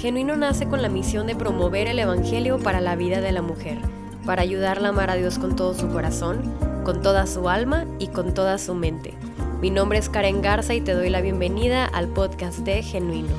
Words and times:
Genuino 0.00 0.34
nace 0.34 0.66
con 0.66 0.80
la 0.80 0.88
misión 0.88 1.26
de 1.26 1.36
promover 1.36 1.86
el 1.86 1.98
Evangelio 1.98 2.58
para 2.58 2.80
la 2.80 2.96
vida 2.96 3.20
de 3.20 3.32
la 3.32 3.42
mujer, 3.42 3.76
para 4.24 4.40
ayudarla 4.40 4.88
a 4.88 4.92
amar 4.92 5.10
a 5.10 5.16
Dios 5.16 5.38
con 5.38 5.56
todo 5.56 5.74
su 5.74 5.90
corazón, 5.90 6.40
con 6.84 7.02
toda 7.02 7.26
su 7.26 7.50
alma 7.50 7.84
y 7.98 8.06
con 8.06 8.32
toda 8.32 8.56
su 8.56 8.74
mente. 8.74 9.12
Mi 9.60 9.68
nombre 9.68 9.98
es 9.98 10.08
Karen 10.08 10.40
Garza 10.40 10.72
y 10.72 10.80
te 10.80 10.94
doy 10.94 11.10
la 11.10 11.20
bienvenida 11.20 11.84
al 11.84 12.08
podcast 12.08 12.60
de 12.60 12.82
Genuino. 12.82 13.36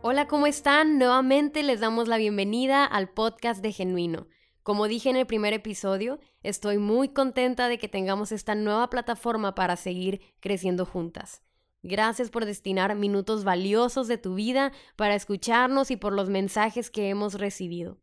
Hola, 0.00 0.26
¿cómo 0.28 0.46
están? 0.46 0.98
Nuevamente 0.98 1.62
les 1.62 1.80
damos 1.80 2.08
la 2.08 2.16
bienvenida 2.16 2.86
al 2.86 3.10
podcast 3.10 3.60
de 3.60 3.72
Genuino. 3.72 4.28
Como 4.62 4.86
dije 4.86 5.10
en 5.10 5.16
el 5.16 5.26
primer 5.26 5.54
episodio, 5.54 6.20
estoy 6.42 6.78
muy 6.78 7.08
contenta 7.08 7.68
de 7.68 7.78
que 7.78 7.88
tengamos 7.88 8.30
esta 8.30 8.54
nueva 8.54 8.88
plataforma 8.90 9.54
para 9.54 9.76
seguir 9.76 10.20
creciendo 10.40 10.86
juntas. 10.86 11.42
Gracias 11.82 12.30
por 12.30 12.44
destinar 12.44 12.94
minutos 12.94 13.42
valiosos 13.42 14.06
de 14.06 14.18
tu 14.18 14.36
vida 14.36 14.70
para 14.94 15.16
escucharnos 15.16 15.90
y 15.90 15.96
por 15.96 16.12
los 16.12 16.28
mensajes 16.28 16.90
que 16.90 17.08
hemos 17.08 17.34
recibido. 17.34 17.98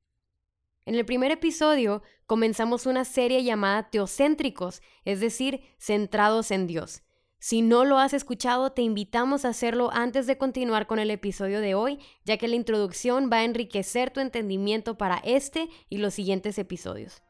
En 0.85 0.95
el 0.95 1.05
primer 1.05 1.31
episodio 1.31 2.01
comenzamos 2.25 2.85
una 2.85 3.05
serie 3.05 3.43
llamada 3.43 3.89
Teocéntricos, 3.89 4.81
es 5.05 5.21
decir, 5.21 5.61
centrados 5.77 6.51
en 6.51 6.67
Dios. 6.67 7.03
Si 7.39 7.61
no 7.61 7.85
lo 7.85 7.97
has 7.97 8.13
escuchado, 8.13 8.73
te 8.73 8.81
invitamos 8.81 9.45
a 9.45 9.49
hacerlo 9.49 9.91
antes 9.93 10.27
de 10.27 10.37
continuar 10.37 10.87
con 10.87 10.99
el 10.99 11.09
episodio 11.09 11.61
de 11.61 11.73
hoy, 11.73 11.99
ya 12.25 12.37
que 12.37 12.49
la 12.49 12.57
introducción 12.57 13.29
va 13.31 13.37
a 13.37 13.43
enriquecer 13.45 14.11
tu 14.11 14.19
entendimiento 14.19 14.97
para 14.97 15.19
este 15.23 15.69
y 15.87 15.99
los 15.99 16.13
siguientes 16.13 16.57
episodios. 16.57 17.23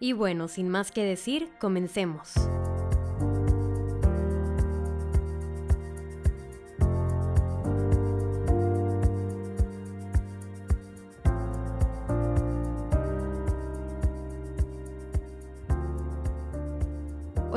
Y 0.00 0.12
bueno, 0.12 0.48
sin 0.48 0.68
más 0.68 0.92
que 0.92 1.02
decir, 1.02 1.48
comencemos. 1.58 2.34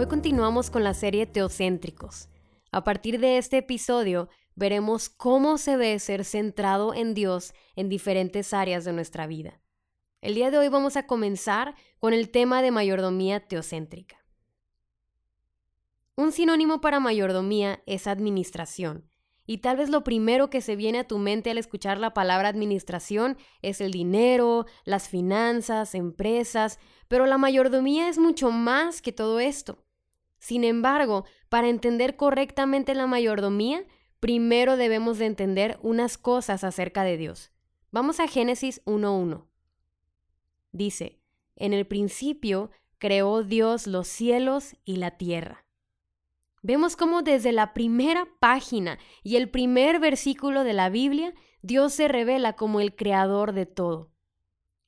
Hoy 0.01 0.07
continuamos 0.07 0.71
con 0.71 0.83
la 0.83 0.95
serie 0.95 1.27
Teocéntricos. 1.27 2.27
A 2.71 2.83
partir 2.83 3.19
de 3.19 3.37
este 3.37 3.59
episodio 3.59 4.29
veremos 4.55 5.09
cómo 5.09 5.59
se 5.59 5.77
ve 5.77 5.99
ser 5.99 6.25
centrado 6.25 6.95
en 6.95 7.13
Dios 7.13 7.53
en 7.75 7.87
diferentes 7.87 8.51
áreas 8.51 8.83
de 8.83 8.93
nuestra 8.93 9.27
vida. 9.27 9.61
El 10.19 10.33
día 10.33 10.49
de 10.49 10.57
hoy 10.57 10.69
vamos 10.69 10.97
a 10.97 11.05
comenzar 11.05 11.75
con 11.99 12.15
el 12.15 12.31
tema 12.31 12.63
de 12.63 12.71
mayordomía 12.71 13.41
teocéntrica. 13.47 14.25
Un 16.15 16.31
sinónimo 16.31 16.81
para 16.81 16.99
mayordomía 16.99 17.83
es 17.85 18.07
administración, 18.07 19.07
y 19.45 19.59
tal 19.59 19.77
vez 19.77 19.91
lo 19.91 20.03
primero 20.03 20.49
que 20.49 20.61
se 20.61 20.75
viene 20.75 20.97
a 20.97 21.07
tu 21.07 21.19
mente 21.19 21.51
al 21.51 21.59
escuchar 21.59 21.99
la 21.99 22.15
palabra 22.15 22.49
administración 22.49 23.37
es 23.61 23.81
el 23.81 23.91
dinero, 23.91 24.65
las 24.83 25.09
finanzas, 25.09 25.93
empresas, 25.93 26.79
pero 27.07 27.27
la 27.27 27.37
mayordomía 27.37 28.09
es 28.09 28.17
mucho 28.17 28.49
más 28.49 29.03
que 29.03 29.11
todo 29.11 29.39
esto. 29.39 29.83
Sin 30.41 30.63
embargo, 30.63 31.25
para 31.49 31.69
entender 31.69 32.15
correctamente 32.15 32.95
la 32.95 33.05
mayordomía, 33.05 33.85
primero 34.19 34.75
debemos 34.75 35.19
de 35.19 35.27
entender 35.27 35.77
unas 35.83 36.17
cosas 36.17 36.63
acerca 36.63 37.03
de 37.03 37.15
Dios. 37.15 37.51
Vamos 37.91 38.19
a 38.19 38.27
Génesis 38.27 38.83
1.1. 38.85 39.45
Dice, 40.71 41.19
en 41.55 41.73
el 41.73 41.85
principio 41.85 42.71
creó 42.97 43.43
Dios 43.43 43.85
los 43.85 44.07
cielos 44.07 44.75
y 44.83 44.95
la 44.95 45.11
tierra. 45.11 45.63
Vemos 46.63 46.95
cómo 46.95 47.21
desde 47.21 47.51
la 47.51 47.75
primera 47.75 48.27
página 48.39 48.97
y 49.21 49.35
el 49.35 49.47
primer 49.47 49.99
versículo 49.99 50.63
de 50.63 50.73
la 50.73 50.89
Biblia, 50.89 51.35
Dios 51.61 51.93
se 51.93 52.07
revela 52.07 52.53
como 52.53 52.79
el 52.79 52.95
creador 52.95 53.53
de 53.53 53.67
todo. 53.67 54.09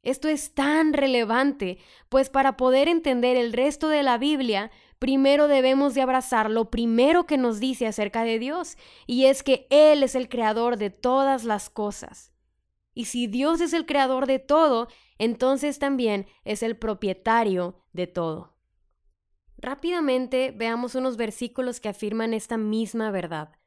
Esto 0.02 0.30
es 0.30 0.56
tan 0.56 0.94
relevante, 0.94 1.78
pues 2.10 2.30
para 2.32 2.58
poder 2.58 2.88
entender 2.88 3.38
el 3.38 3.54
resto 3.54 3.88
de 3.88 4.02
la 4.02 4.18
Biblia, 4.18 4.72
primero 5.04 5.50
debemos 5.50 5.96
de 5.96 6.02
abrazar 6.02 6.50
lo 6.50 6.72
primero 6.72 7.26
que 7.26 7.38
nos 7.38 7.60
dice 7.60 7.88
acerca 7.88 8.24
de 8.24 8.40
Dios, 8.40 8.78
y 9.06 9.26
es 9.26 9.44
que 9.44 9.68
Él 9.70 10.02
es 10.02 10.16
el 10.16 10.30
creador 10.30 10.78
de 10.78 10.92
todas 10.92 11.44
las 11.44 11.70
cosas. 11.70 12.32
Y 12.94 13.04
si 13.04 13.28
Dios 13.28 13.60
es 13.60 13.74
el 13.74 13.86
creador 13.86 14.28
de 14.28 14.40
todo, 14.40 14.88
entonces 15.18 15.78
también 15.78 16.26
es 16.46 16.64
el 16.64 16.78
propietario 16.78 17.84
de 17.92 18.08
todo. 18.08 18.56
Rápidamente 19.58 20.54
veamos 20.56 20.96
unos 20.96 21.18
versículos 21.18 21.82
que 21.82 21.90
afirman 21.90 22.34
esta 22.34 22.56
misma 22.56 23.12
verdad. 23.12 23.58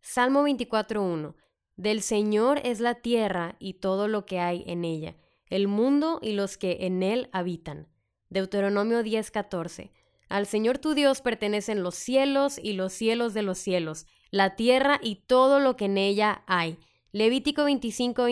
Salmo 0.00 0.44
24.1. 0.44 1.34
Del 1.76 2.00
Señor 2.00 2.58
es 2.64 2.80
la 2.80 2.94
tierra 2.94 3.56
y 3.58 3.74
todo 3.74 4.08
lo 4.08 4.24
que 4.24 4.40
hay 4.40 4.64
en 4.66 4.82
ella, 4.82 5.14
el 5.50 5.68
mundo 5.68 6.20
y 6.22 6.32
los 6.32 6.56
que 6.56 6.86
en 6.86 7.02
él 7.02 7.28
habitan. 7.32 7.86
Deuteronomio 8.30 9.02
10.14. 9.02 9.90
Al 10.28 10.46
Señor 10.46 10.78
tu 10.78 10.94
Dios 10.94 11.20
pertenecen 11.20 11.82
los 11.82 11.94
cielos 11.94 12.58
y 12.62 12.72
los 12.72 12.92
cielos 12.92 13.34
de 13.34 13.42
los 13.42 13.58
cielos, 13.58 14.06
la 14.30 14.56
tierra 14.56 14.98
y 15.02 15.16
todo 15.26 15.60
lo 15.60 15.76
que 15.76 15.84
en 15.84 15.98
ella 15.98 16.42
hay. 16.46 16.78
Levítico 17.12 17.64
25, 17.64 18.26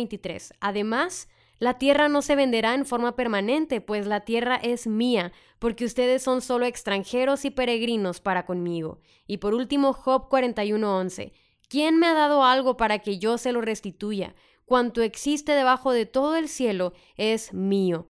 Además, 0.60 1.28
la 1.58 1.78
tierra 1.78 2.08
no 2.08 2.20
se 2.20 2.36
venderá 2.36 2.74
en 2.74 2.84
forma 2.84 3.14
permanente, 3.16 3.80
pues 3.80 4.06
la 4.06 4.20
tierra 4.20 4.56
es 4.56 4.86
mía, 4.86 5.32
porque 5.58 5.84
ustedes 5.84 6.22
son 6.22 6.42
solo 6.42 6.66
extranjeros 6.66 7.44
y 7.44 7.50
peregrinos 7.50 8.20
para 8.20 8.44
conmigo. 8.44 9.00
Y 9.26 9.38
por 9.38 9.54
último, 9.54 9.92
Job 9.92 10.28
41:11. 10.28 11.32
¿Quién 11.68 11.98
me 11.98 12.06
ha 12.08 12.14
dado 12.14 12.44
algo 12.44 12.76
para 12.76 12.98
que 12.98 13.18
yo 13.18 13.38
se 13.38 13.52
lo 13.52 13.60
restituya? 13.60 14.34
Cuanto 14.64 15.02
existe 15.02 15.52
debajo 15.52 15.92
de 15.92 16.06
todo 16.06 16.36
el 16.36 16.48
cielo 16.48 16.92
es 17.16 17.52
mío. 17.54 18.08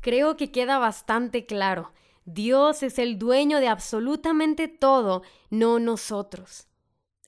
Creo 0.00 0.36
que 0.36 0.50
queda 0.50 0.78
bastante 0.78 1.46
claro. 1.46 1.92
Dios 2.26 2.82
es 2.82 2.98
el 2.98 3.18
dueño 3.20 3.60
de 3.60 3.68
absolutamente 3.68 4.66
todo, 4.66 5.22
no 5.48 5.78
nosotros. 5.78 6.66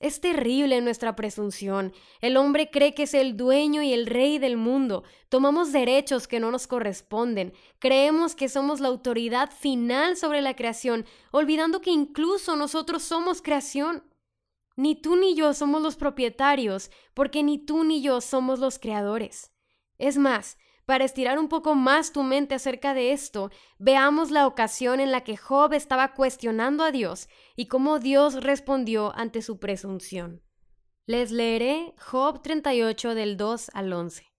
Es 0.01 0.21
terrible 0.21 0.81
nuestra 0.81 1.15
presunción. 1.15 1.93
El 2.21 2.37
hombre 2.37 2.69
cree 2.71 2.95
que 2.95 3.05
es 3.05 3.15
el 3.15 3.37
dueño 3.37 3.81
y 3.83 3.93
el 3.93 4.07
rey 4.07 4.39
del 4.39 4.57
mundo. 4.57 5.05
Tomamos 5.29 5.73
derechos 5.73 6.27
que 6.27 6.41
no 6.41 6.51
nos 6.51 6.67
corresponden. 6.67 7.53
Creemos 7.79 8.35
que 8.35 8.49
somos 8.49 8.81
la 8.81 8.89
autoridad 8.89 9.51
final 9.53 10.17
sobre 10.17 10.43
la 10.43 10.55
creación, 10.55 11.07
olvidando 11.31 11.81
que 11.81 11.91
incluso 11.91 12.57
nosotros 12.57 13.05
somos 13.05 13.41
creación. 13.41 14.03
Ni 14.75 14.97
tú 14.97 15.15
ni 15.15 15.35
yo 15.35 15.55
somos 15.55 15.81
los 15.81 15.97
propietarios, 15.97 16.91
porque 17.15 17.45
ni 17.45 17.59
tú 17.59 17.83
ni 17.85 18.03
yo 18.03 18.21
somos 18.21 18.59
los 18.59 18.79
creadores. 18.79 19.53
Es 19.97 20.19
más, 20.19 20.59
para 20.89 21.05
estirar 21.05 21.39
un 21.39 21.51
poco 21.51 21.75
más 21.75 22.13
tu 22.13 22.23
mente 22.23 22.55
acerca 22.55 22.95
de 22.95 23.13
esto, 23.13 23.51
veamos 23.79 24.31
la 24.31 24.47
ocasión 24.47 25.01
en 25.01 25.13
la 25.13 25.23
que 25.23 25.37
Job 25.37 25.75
estaba 25.75 26.15
cuestionando 26.15 26.83
a 26.83 26.91
Dios 26.91 27.29
y 27.57 27.67
cómo 27.67 27.99
Dios 27.99 28.43
respondió 28.43 29.15
ante 29.15 29.43
su 29.43 29.59
presunción. 29.59 30.43
Les 31.05 31.31
leeré 31.31 31.95
Job 31.99 32.41
38 32.41 33.15
del 33.15 33.37
2 33.37 33.71
al 33.75 33.93
11. 33.93 34.33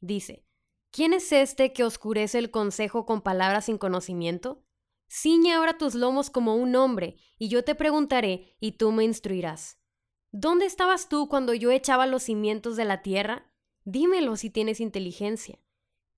Dice, 0.00 0.46
¿Quién 0.92 1.12
es 1.12 1.32
este 1.32 1.72
que 1.72 1.82
oscurece 1.82 2.38
el 2.38 2.52
consejo 2.52 3.04
con 3.04 3.20
palabras 3.20 3.64
sin 3.64 3.76
conocimiento? 3.76 4.62
Ciñe 5.08 5.54
ahora 5.54 5.76
tus 5.76 5.96
lomos 5.96 6.30
como 6.30 6.54
un 6.54 6.76
hombre, 6.76 7.16
y 7.36 7.48
yo 7.48 7.64
te 7.64 7.74
preguntaré, 7.74 8.56
y 8.60 8.76
tú 8.78 8.92
me 8.92 9.02
instruirás. 9.02 9.80
¿Dónde 10.30 10.66
estabas 10.66 11.08
tú 11.08 11.28
cuando 11.28 11.52
yo 11.52 11.72
echaba 11.72 12.06
los 12.06 12.22
cimientos 12.22 12.76
de 12.76 12.84
la 12.84 13.02
tierra? 13.02 13.52
Dímelo 13.82 14.36
si 14.36 14.50
tienes 14.50 14.78
inteligencia. 14.78 15.58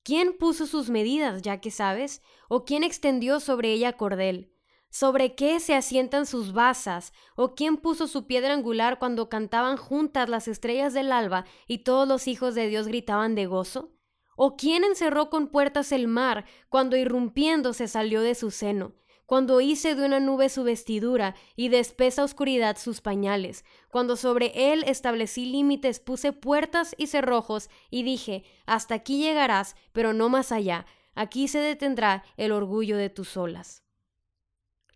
¿Quién 0.04 0.36
puso 0.36 0.66
sus 0.66 0.90
medidas, 0.90 1.42
ya 1.42 1.60
que 1.60 1.70
sabes? 1.70 2.22
¿O 2.48 2.64
quién 2.64 2.82
extendió 2.82 3.38
sobre 3.38 3.72
ella 3.72 3.92
cordel? 3.92 4.52
¿Sobre 4.90 5.36
qué 5.36 5.60
se 5.60 5.74
asientan 5.74 6.26
sus 6.26 6.52
basas? 6.52 7.12
¿O 7.36 7.54
quién 7.54 7.76
puso 7.76 8.08
su 8.08 8.26
piedra 8.26 8.52
angular 8.52 8.98
cuando 8.98 9.28
cantaban 9.28 9.76
juntas 9.76 10.28
las 10.28 10.48
estrellas 10.48 10.92
del 10.92 11.12
alba 11.12 11.44
y 11.68 11.78
todos 11.78 12.08
los 12.08 12.26
hijos 12.26 12.56
de 12.56 12.66
Dios 12.66 12.88
gritaban 12.88 13.36
de 13.36 13.46
gozo? 13.46 13.92
¿O 14.36 14.56
quién 14.56 14.82
encerró 14.82 15.30
con 15.30 15.46
puertas 15.46 15.92
el 15.92 16.08
mar 16.08 16.46
cuando 16.68 16.96
irrumpiendo 16.96 17.72
se 17.72 17.86
salió 17.86 18.22
de 18.22 18.34
su 18.34 18.50
seno? 18.50 18.94
Cuando 19.32 19.62
hice 19.62 19.94
de 19.94 20.04
una 20.04 20.20
nube 20.20 20.50
su 20.50 20.62
vestidura 20.62 21.34
y 21.56 21.70
de 21.70 21.78
espesa 21.78 22.22
oscuridad 22.22 22.76
sus 22.76 23.00
pañales, 23.00 23.64
cuando 23.88 24.16
sobre 24.16 24.74
él 24.74 24.84
establecí 24.86 25.46
límites, 25.46 26.00
puse 26.00 26.34
puertas 26.34 26.94
y 26.98 27.06
cerrojos, 27.06 27.70
y 27.88 28.02
dije, 28.02 28.44
hasta 28.66 28.94
aquí 28.94 29.22
llegarás, 29.22 29.74
pero 29.92 30.12
no 30.12 30.28
más 30.28 30.52
allá, 30.52 30.84
aquí 31.14 31.48
se 31.48 31.60
detendrá 31.60 32.24
el 32.36 32.52
orgullo 32.52 32.98
de 32.98 33.08
tus 33.08 33.38
olas. 33.38 33.82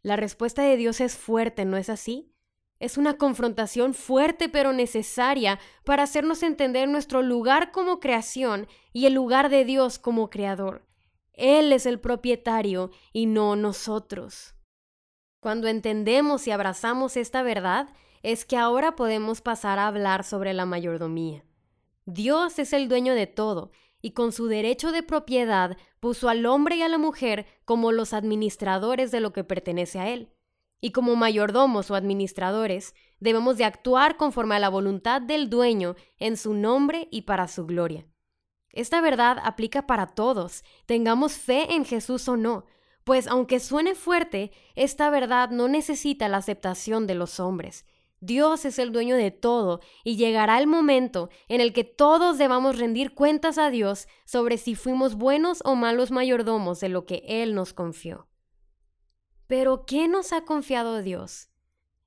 La 0.02 0.16
respuesta 0.16 0.60
de 0.60 0.76
Dios 0.76 1.00
es 1.00 1.16
fuerte, 1.16 1.64
¿no 1.64 1.78
es 1.78 1.88
así? 1.88 2.30
Es 2.78 2.98
una 2.98 3.16
confrontación 3.16 3.94
fuerte 3.94 4.50
pero 4.50 4.74
necesaria 4.74 5.58
para 5.82 6.02
hacernos 6.02 6.42
entender 6.42 6.90
nuestro 6.90 7.22
lugar 7.22 7.72
como 7.72 8.00
creación 8.00 8.68
y 8.92 9.06
el 9.06 9.14
lugar 9.14 9.48
de 9.48 9.64
Dios 9.64 9.98
como 9.98 10.28
creador. 10.28 10.85
Él 11.36 11.72
es 11.72 11.86
el 11.86 12.00
propietario 12.00 12.90
y 13.12 13.26
no 13.26 13.54
nosotros. 13.56 14.54
Cuando 15.40 15.68
entendemos 15.68 16.46
y 16.46 16.50
abrazamos 16.50 17.16
esta 17.16 17.42
verdad, 17.42 17.88
es 18.22 18.44
que 18.44 18.56
ahora 18.56 18.96
podemos 18.96 19.42
pasar 19.42 19.78
a 19.78 19.86
hablar 19.86 20.24
sobre 20.24 20.54
la 20.54 20.66
mayordomía. 20.66 21.44
Dios 22.06 22.58
es 22.58 22.72
el 22.72 22.88
dueño 22.88 23.14
de 23.14 23.26
todo, 23.26 23.70
y 24.00 24.12
con 24.12 24.32
su 24.32 24.46
derecho 24.46 24.92
de 24.92 25.02
propiedad 25.02 25.76
puso 26.00 26.28
al 26.28 26.46
hombre 26.46 26.76
y 26.76 26.82
a 26.82 26.88
la 26.88 26.98
mujer 26.98 27.46
como 27.64 27.92
los 27.92 28.12
administradores 28.12 29.10
de 29.10 29.20
lo 29.20 29.32
que 29.32 29.44
pertenece 29.44 29.98
a 29.98 30.08
él. 30.08 30.32
Y 30.80 30.92
como 30.92 31.16
mayordomos 31.16 31.90
o 31.90 31.94
administradores, 31.94 32.94
debemos 33.18 33.56
de 33.56 33.64
actuar 33.64 34.16
conforme 34.16 34.54
a 34.54 34.58
la 34.58 34.68
voluntad 34.68 35.22
del 35.22 35.50
dueño 35.50 35.96
en 36.18 36.36
su 36.36 36.54
nombre 36.54 37.08
y 37.10 37.22
para 37.22 37.48
su 37.48 37.66
gloria. 37.66 38.06
Esta 38.76 39.00
verdad 39.00 39.38
aplica 39.42 39.86
para 39.86 40.06
todos, 40.06 40.62
tengamos 40.84 41.32
fe 41.32 41.74
en 41.74 41.86
Jesús 41.86 42.28
o 42.28 42.36
no, 42.36 42.66
pues 43.04 43.26
aunque 43.26 43.58
suene 43.58 43.94
fuerte, 43.94 44.52
esta 44.74 45.08
verdad 45.08 45.48
no 45.48 45.66
necesita 45.66 46.28
la 46.28 46.36
aceptación 46.36 47.06
de 47.06 47.14
los 47.14 47.40
hombres. 47.40 47.86
Dios 48.20 48.66
es 48.66 48.78
el 48.78 48.92
dueño 48.92 49.16
de 49.16 49.30
todo 49.30 49.80
y 50.04 50.16
llegará 50.16 50.58
el 50.58 50.66
momento 50.66 51.30
en 51.48 51.62
el 51.62 51.72
que 51.72 51.84
todos 51.84 52.36
debamos 52.36 52.78
rendir 52.78 53.14
cuentas 53.14 53.56
a 53.56 53.70
Dios 53.70 54.08
sobre 54.26 54.58
si 54.58 54.74
fuimos 54.74 55.14
buenos 55.14 55.62
o 55.64 55.74
malos 55.74 56.10
mayordomos 56.10 56.78
de 56.80 56.90
lo 56.90 57.06
que 57.06 57.22
Él 57.26 57.54
nos 57.54 57.72
confió. 57.72 58.28
Pero, 59.46 59.86
¿qué 59.86 60.06
nos 60.06 60.34
ha 60.34 60.42
confiado 60.42 61.00
Dios? 61.00 61.48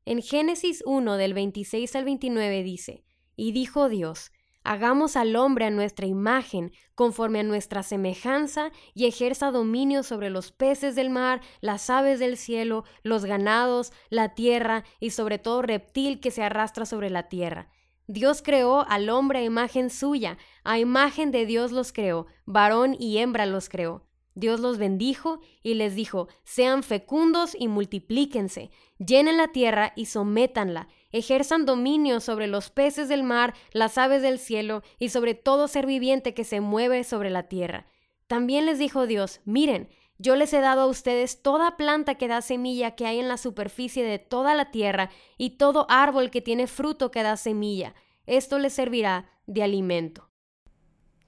En 0.05 0.21
Génesis 0.21 0.83
1 0.85 1.17
del 1.17 1.33
26 1.33 1.95
al 1.95 2.05
29 2.05 2.61
dice, 2.61 3.05
y 3.35 3.53
dijo 3.53 3.89
Dios, 3.89 4.31
Hagamos 4.69 5.15
al 5.15 5.35
hombre 5.35 5.65
a 5.65 5.71
nuestra 5.71 6.05
imagen, 6.05 6.71
conforme 6.93 7.39
a 7.39 7.43
nuestra 7.43 7.81
semejanza, 7.81 8.71
y 8.93 9.07
ejerza 9.07 9.49
dominio 9.49 10.03
sobre 10.03 10.29
los 10.29 10.51
peces 10.51 10.93
del 10.93 11.09
mar, 11.09 11.41
las 11.59 11.89
aves 11.89 12.19
del 12.19 12.37
cielo, 12.37 12.83
los 13.01 13.25
ganados, 13.25 13.91
la 14.11 14.35
tierra, 14.35 14.83
y 14.99 15.09
sobre 15.09 15.39
todo 15.39 15.63
reptil 15.63 16.19
que 16.19 16.29
se 16.29 16.43
arrastra 16.43 16.85
sobre 16.85 17.09
la 17.09 17.29
tierra. 17.29 17.71
Dios 18.05 18.43
creó 18.43 18.87
al 18.87 19.09
hombre 19.09 19.39
a 19.39 19.43
imagen 19.43 19.89
suya, 19.89 20.37
a 20.63 20.77
imagen 20.77 21.31
de 21.31 21.47
Dios 21.47 21.71
los 21.71 21.91
creó, 21.91 22.27
varón 22.45 22.95
y 22.99 23.17
hembra 23.17 23.47
los 23.47 23.69
creó. 23.69 24.05
Dios 24.35 24.59
los 24.59 24.77
bendijo 24.77 25.39
y 25.63 25.73
les 25.73 25.95
dijo, 25.95 26.27
sean 26.43 26.83
fecundos 26.83 27.55
y 27.57 27.67
multiplíquense, 27.69 28.69
llenen 28.99 29.37
la 29.37 29.47
tierra 29.47 29.93
y 29.95 30.05
sométanla, 30.05 30.89
ejerzan 31.11 31.65
dominio 31.65 32.19
sobre 32.19 32.47
los 32.47 32.69
peces 32.69 33.09
del 33.09 33.23
mar, 33.23 33.53
las 33.71 33.97
aves 33.97 34.21
del 34.21 34.39
cielo 34.39 34.83
y 34.99 35.09
sobre 35.09 35.33
todo 35.33 35.67
ser 35.67 35.85
viviente 35.85 36.33
que 36.33 36.43
se 36.43 36.61
mueve 36.61 37.03
sobre 37.03 37.29
la 37.29 37.43
tierra. 37.43 37.87
También 38.27 38.65
les 38.65 38.79
dijo 38.79 39.07
Dios, 39.07 39.41
miren, 39.45 39.89
yo 40.17 40.35
les 40.35 40.51
he 40.53 40.59
dado 40.59 40.81
a 40.81 40.87
ustedes 40.87 41.41
toda 41.41 41.77
planta 41.77 42.15
que 42.15 42.27
da 42.27 42.41
semilla 42.41 42.91
que 42.91 43.05
hay 43.05 43.19
en 43.19 43.29
la 43.29 43.37
superficie 43.37 44.03
de 44.03 44.19
toda 44.19 44.53
la 44.53 44.69
tierra 44.69 45.09
y 45.37 45.51
todo 45.51 45.87
árbol 45.89 46.29
que 46.29 46.41
tiene 46.41 46.67
fruto 46.67 47.09
que 47.09 47.23
da 47.23 47.37
semilla. 47.37 47.95
Esto 48.25 48.59
les 48.59 48.73
servirá 48.73 49.31
de 49.47 49.63
alimento. 49.63 50.29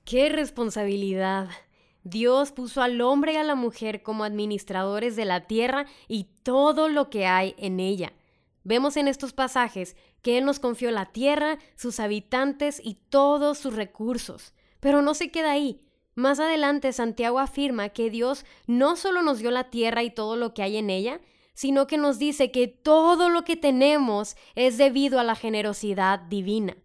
¡Qué 0.04 0.30
responsabilidad! 0.30 1.50
Dios 2.04 2.51
puso 2.51 2.81
al 2.81 3.00
hombre 3.00 3.33
y 3.33 3.36
a 3.38 3.44
la 3.44 3.56
mujer 3.56 4.04
como 4.04 4.24
administradores 4.24 5.16
de 5.16 5.25
la 5.25 5.48
tierra 5.48 5.86
y 6.07 6.25
todo 6.44 6.89
lo 6.89 7.10
que 7.10 7.28
hay 7.28 7.56
en 7.57 7.80
ella. 7.80 8.12
Vemos 8.63 8.98
en 8.98 9.08
estos 9.08 9.34
pasajes 9.34 9.96
que 10.22 10.38
Él 10.38 10.46
nos 10.46 10.60
confió 10.60 10.92
la 10.92 11.08
tierra, 11.08 11.58
sus 11.75 12.00
habitantes 12.00 12.80
y 12.84 12.96
todos 12.96 13.58
sus 13.58 13.75
recursos. 13.75 14.54
Pero 14.80 15.02
no 15.02 15.13
se 15.13 15.31
queda 15.31 15.52
ahí. 15.52 15.81
Más 16.16 16.40
adelante 16.40 16.92
Santiago 16.94 17.40
afirma 17.40 17.90
que 17.90 18.10
Dios 18.10 18.46
no 18.68 18.96
solo 18.96 19.22
nos 19.22 19.40
dio 19.40 19.50
la 19.50 19.69
tierra 19.69 20.04
y 20.04 20.12
todo 20.12 20.36
lo 20.36 20.54
que 20.54 20.62
hay 20.62 20.78
en 20.78 20.90
ella, 20.90 21.22
sino 21.54 21.88
que 21.88 21.98
nos 21.98 22.19
dice 22.19 22.52
que 22.52 22.68
todo 22.68 23.30
lo 23.30 23.44
que 23.44 23.56
tenemos 23.56 24.36
es 24.56 24.78
debido 24.78 25.19
a 25.19 25.24
la 25.24 25.36
generosidad 25.36 26.19
divina. 26.19 26.78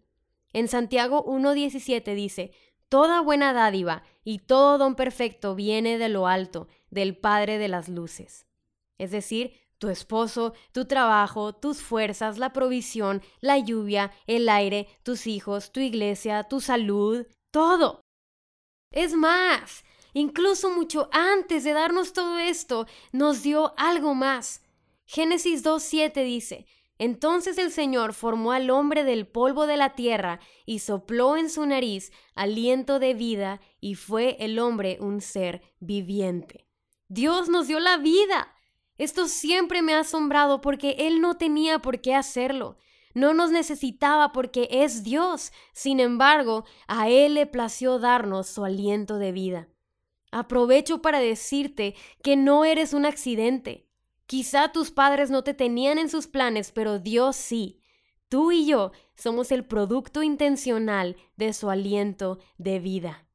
En 0.52 0.68
Santiago 0.68 1.24
1.17 1.26 2.14
dice, 2.14 2.52
Toda 2.88 3.20
buena 3.20 3.52
dádiva 3.52 4.04
y 4.22 4.38
todo 4.38 4.78
don 4.78 4.94
perfecto 4.94 5.54
viene 5.54 5.98
de 5.98 6.08
lo 6.08 6.28
alto, 6.28 6.68
del 6.90 7.16
Padre 7.16 7.58
de 7.58 7.68
las 7.68 7.88
Luces. 7.88 8.46
Es 8.96 9.10
decir, 9.10 9.52
tu 9.78 9.88
esposo, 9.88 10.54
tu 10.72 10.86
trabajo, 10.86 11.54
tus 11.54 11.80
fuerzas, 11.80 12.38
la 12.38 12.52
provisión, 12.52 13.22
la 13.40 13.58
lluvia, 13.58 14.12
el 14.26 14.48
aire, 14.48 14.88
tus 15.02 15.26
hijos, 15.26 15.72
tu 15.72 15.80
iglesia, 15.80 16.44
tu 16.44 16.60
salud, 16.60 17.26
todo. 17.50 18.00
Es 18.90 19.14
más, 19.14 19.84
incluso 20.14 20.70
mucho 20.70 21.08
antes 21.12 21.64
de 21.64 21.72
darnos 21.72 22.12
todo 22.12 22.38
esto, 22.38 22.86
nos 23.12 23.42
dio 23.42 23.74
algo 23.76 24.14
más. 24.14 24.62
Génesis 25.04 25.64
2.7 25.64 26.24
dice, 26.24 26.66
entonces 26.98 27.58
el 27.58 27.70
Señor 27.70 28.14
formó 28.14 28.52
al 28.52 28.70
hombre 28.70 29.04
del 29.04 29.26
polvo 29.26 29.66
de 29.66 29.76
la 29.76 29.94
tierra 29.94 30.40
y 30.64 30.78
sopló 30.78 31.36
en 31.36 31.50
su 31.50 31.66
nariz 31.66 32.10
aliento 32.34 32.98
de 32.98 33.14
vida 33.14 33.60
y 33.80 33.96
fue 33.96 34.36
el 34.40 34.58
hombre 34.58 34.96
un 35.00 35.20
ser 35.20 35.62
viviente. 35.78 36.66
Dios 37.08 37.48
nos 37.48 37.68
dio 37.68 37.80
la 37.80 37.98
vida. 37.98 38.55
Esto 38.98 39.28
siempre 39.28 39.82
me 39.82 39.94
ha 39.94 40.00
asombrado 40.00 40.60
porque 40.60 40.96
Él 40.98 41.20
no 41.20 41.36
tenía 41.36 41.80
por 41.80 42.00
qué 42.00 42.14
hacerlo. 42.14 42.78
No 43.14 43.34
nos 43.34 43.50
necesitaba 43.50 44.32
porque 44.32 44.68
es 44.70 45.02
Dios. 45.02 45.52
Sin 45.72 46.00
embargo, 46.00 46.64
a 46.86 47.08
Él 47.08 47.34
le 47.34 47.46
plació 47.46 47.98
darnos 47.98 48.46
su 48.46 48.64
aliento 48.64 49.18
de 49.18 49.32
vida. 49.32 49.68
Aprovecho 50.30 51.00
para 51.00 51.18
decirte 51.18 51.94
que 52.22 52.36
no 52.36 52.64
eres 52.64 52.92
un 52.92 53.06
accidente. 53.06 53.88
Quizá 54.26 54.72
tus 54.72 54.90
padres 54.90 55.30
no 55.30 55.44
te 55.44 55.54
tenían 55.54 55.98
en 55.98 56.10
sus 56.10 56.26
planes, 56.26 56.72
pero 56.72 56.98
Dios 56.98 57.36
sí. 57.36 57.80
Tú 58.28 58.50
y 58.50 58.66
yo 58.66 58.92
somos 59.14 59.52
el 59.52 59.64
producto 59.64 60.22
intencional 60.22 61.16
de 61.36 61.52
su 61.52 61.70
aliento 61.70 62.38
de 62.58 62.80
vida. 62.80 63.25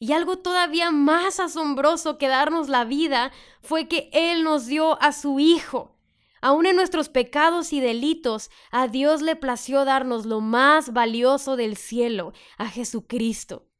Y 0.00 0.12
algo 0.12 0.38
todavía 0.38 0.90
más 0.90 1.38
asombroso 1.38 2.18
que 2.18 2.26
darnos 2.26 2.68
la 2.68 2.84
vida 2.84 3.30
fue 3.60 3.86
que 3.86 4.10
Él 4.12 4.42
nos 4.42 4.66
dio 4.66 5.00
a 5.00 5.12
su 5.12 5.38
Hijo. 5.38 5.96
Aún 6.40 6.66
en 6.66 6.74
nuestros 6.74 7.08
pecados 7.08 7.72
y 7.72 7.80
delitos, 7.80 8.50
a 8.72 8.88
Dios 8.88 9.22
le 9.22 9.36
plació 9.36 9.84
darnos 9.84 10.26
lo 10.26 10.40
más 10.40 10.92
valioso 10.92 11.54
del 11.54 11.76
cielo, 11.76 12.32
a 12.56 12.66
Jesucristo 12.66 13.70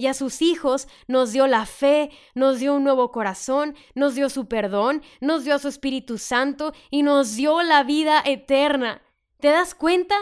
y 0.00 0.06
a 0.06 0.14
sus 0.14 0.40
hijos 0.40 0.88
nos 1.08 1.32
dio 1.32 1.46
la 1.46 1.66
fe, 1.66 2.10
nos 2.34 2.58
dio 2.58 2.74
un 2.74 2.84
nuevo 2.84 3.12
corazón, 3.12 3.76
nos 3.94 4.14
dio 4.14 4.30
su 4.30 4.48
perdón, 4.48 5.02
nos 5.20 5.44
dio 5.44 5.58
su 5.58 5.68
Espíritu 5.68 6.16
Santo 6.16 6.72
y 6.90 7.02
nos 7.02 7.36
dio 7.36 7.62
la 7.62 7.84
vida 7.84 8.22
eterna. 8.24 9.02
¿Te 9.40 9.48
das 9.48 9.74
cuenta? 9.74 10.14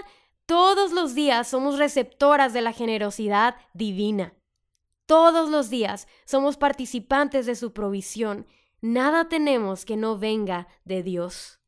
Todos 0.47 0.91
los 0.91 1.15
días 1.15 1.47
somos 1.47 1.79
receptoras 1.79 2.53
de 2.53 2.63
la 2.63 2.73
generosidad 2.73 3.55
divina. 3.73 4.35
Todos 5.09 5.49
los 5.49 5.71
días 5.71 6.07
somos 6.27 6.59
participantes 6.59 7.47
de 7.47 7.55
su 7.55 7.73
provisión. 7.73 8.47
Nada 8.83 9.31
tenemos 9.31 9.87
que 9.87 9.97
no 9.97 10.19
venga 10.19 10.69
de 10.85 11.03
Dios. 11.03 11.61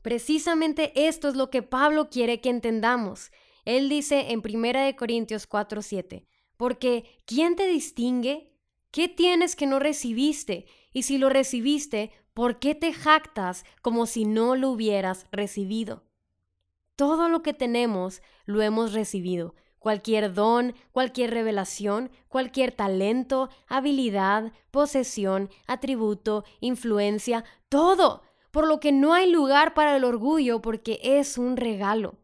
Precisamente 0.00 1.06
esto 1.06 1.28
es 1.28 1.36
lo 1.36 1.50
que 1.50 1.62
Pablo 1.62 2.08
quiere 2.08 2.40
que 2.40 2.48
entendamos. 2.48 3.32
Él 3.66 3.90
dice 3.90 4.32
en 4.32 4.40
1 4.40 4.96
Corintios 4.96 5.46
4:7, 5.46 6.26
porque 6.56 7.20
¿quién 7.26 7.54
te 7.54 7.68
distingue? 7.68 8.56
¿Qué 8.90 9.08
tienes 9.08 9.56
que 9.56 9.66
no 9.66 9.78
recibiste? 9.78 10.64
Y 10.90 11.02
si 11.02 11.18
lo 11.18 11.28
recibiste, 11.28 12.12
¿por 12.32 12.60
qué 12.60 12.74
te 12.74 12.94
jactas 12.94 13.66
como 13.82 14.06
si 14.06 14.24
no 14.24 14.56
lo 14.56 14.70
hubieras 14.70 15.26
recibido? 15.32 16.06
Todo 16.96 17.28
lo 17.28 17.42
que 17.42 17.52
tenemos 17.52 18.22
lo 18.46 18.62
hemos 18.62 18.94
recibido. 18.94 19.54
Cualquier 19.84 20.32
don, 20.32 20.74
cualquier 20.92 21.30
revelación, 21.30 22.10
cualquier 22.28 22.72
talento, 22.72 23.50
habilidad, 23.66 24.50
posesión, 24.70 25.50
atributo, 25.66 26.46
influencia, 26.60 27.44
todo. 27.68 28.22
Por 28.50 28.66
lo 28.66 28.80
que 28.80 28.92
no 28.92 29.12
hay 29.12 29.30
lugar 29.30 29.74
para 29.74 29.94
el 29.94 30.04
orgullo 30.04 30.62
porque 30.62 31.00
es 31.02 31.36
un 31.36 31.58
regalo. 31.58 32.14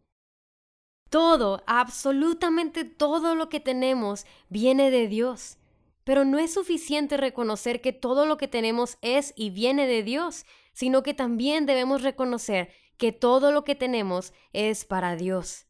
Todo, 1.10 1.62
absolutamente 1.66 2.86
todo 2.86 3.34
lo 3.34 3.50
que 3.50 3.60
tenemos 3.60 4.24
viene 4.48 4.90
de 4.90 5.06
Dios. 5.06 5.58
Pero 6.02 6.24
no 6.24 6.38
es 6.38 6.54
suficiente 6.54 7.18
reconocer 7.18 7.82
que 7.82 7.92
todo 7.92 8.24
lo 8.24 8.38
que 8.38 8.48
tenemos 8.48 8.96
es 9.02 9.34
y 9.36 9.50
viene 9.50 9.86
de 9.86 10.02
Dios, 10.02 10.46
sino 10.72 11.02
que 11.02 11.12
también 11.12 11.66
debemos 11.66 12.00
reconocer 12.00 12.70
que 12.96 13.12
todo 13.12 13.52
lo 13.52 13.64
que 13.64 13.74
tenemos 13.74 14.32
es 14.54 14.86
para 14.86 15.14
Dios. 15.14 15.66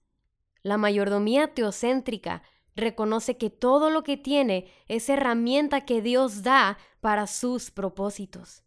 La 0.63 0.77
mayordomía 0.77 1.55
teocéntrica 1.55 2.43
reconoce 2.77 3.37
que 3.37 3.51
todo 3.51 3.91
lo 3.91 4.03
que 4.03 4.17
tiene 4.17 4.71
es 4.89 5.09
herramienta 5.09 5.85
que 5.85 6.03
Dios 6.03 6.43
da 6.43 6.79
para 7.01 7.27
sus 7.27 7.71
propósitos. 7.71 8.63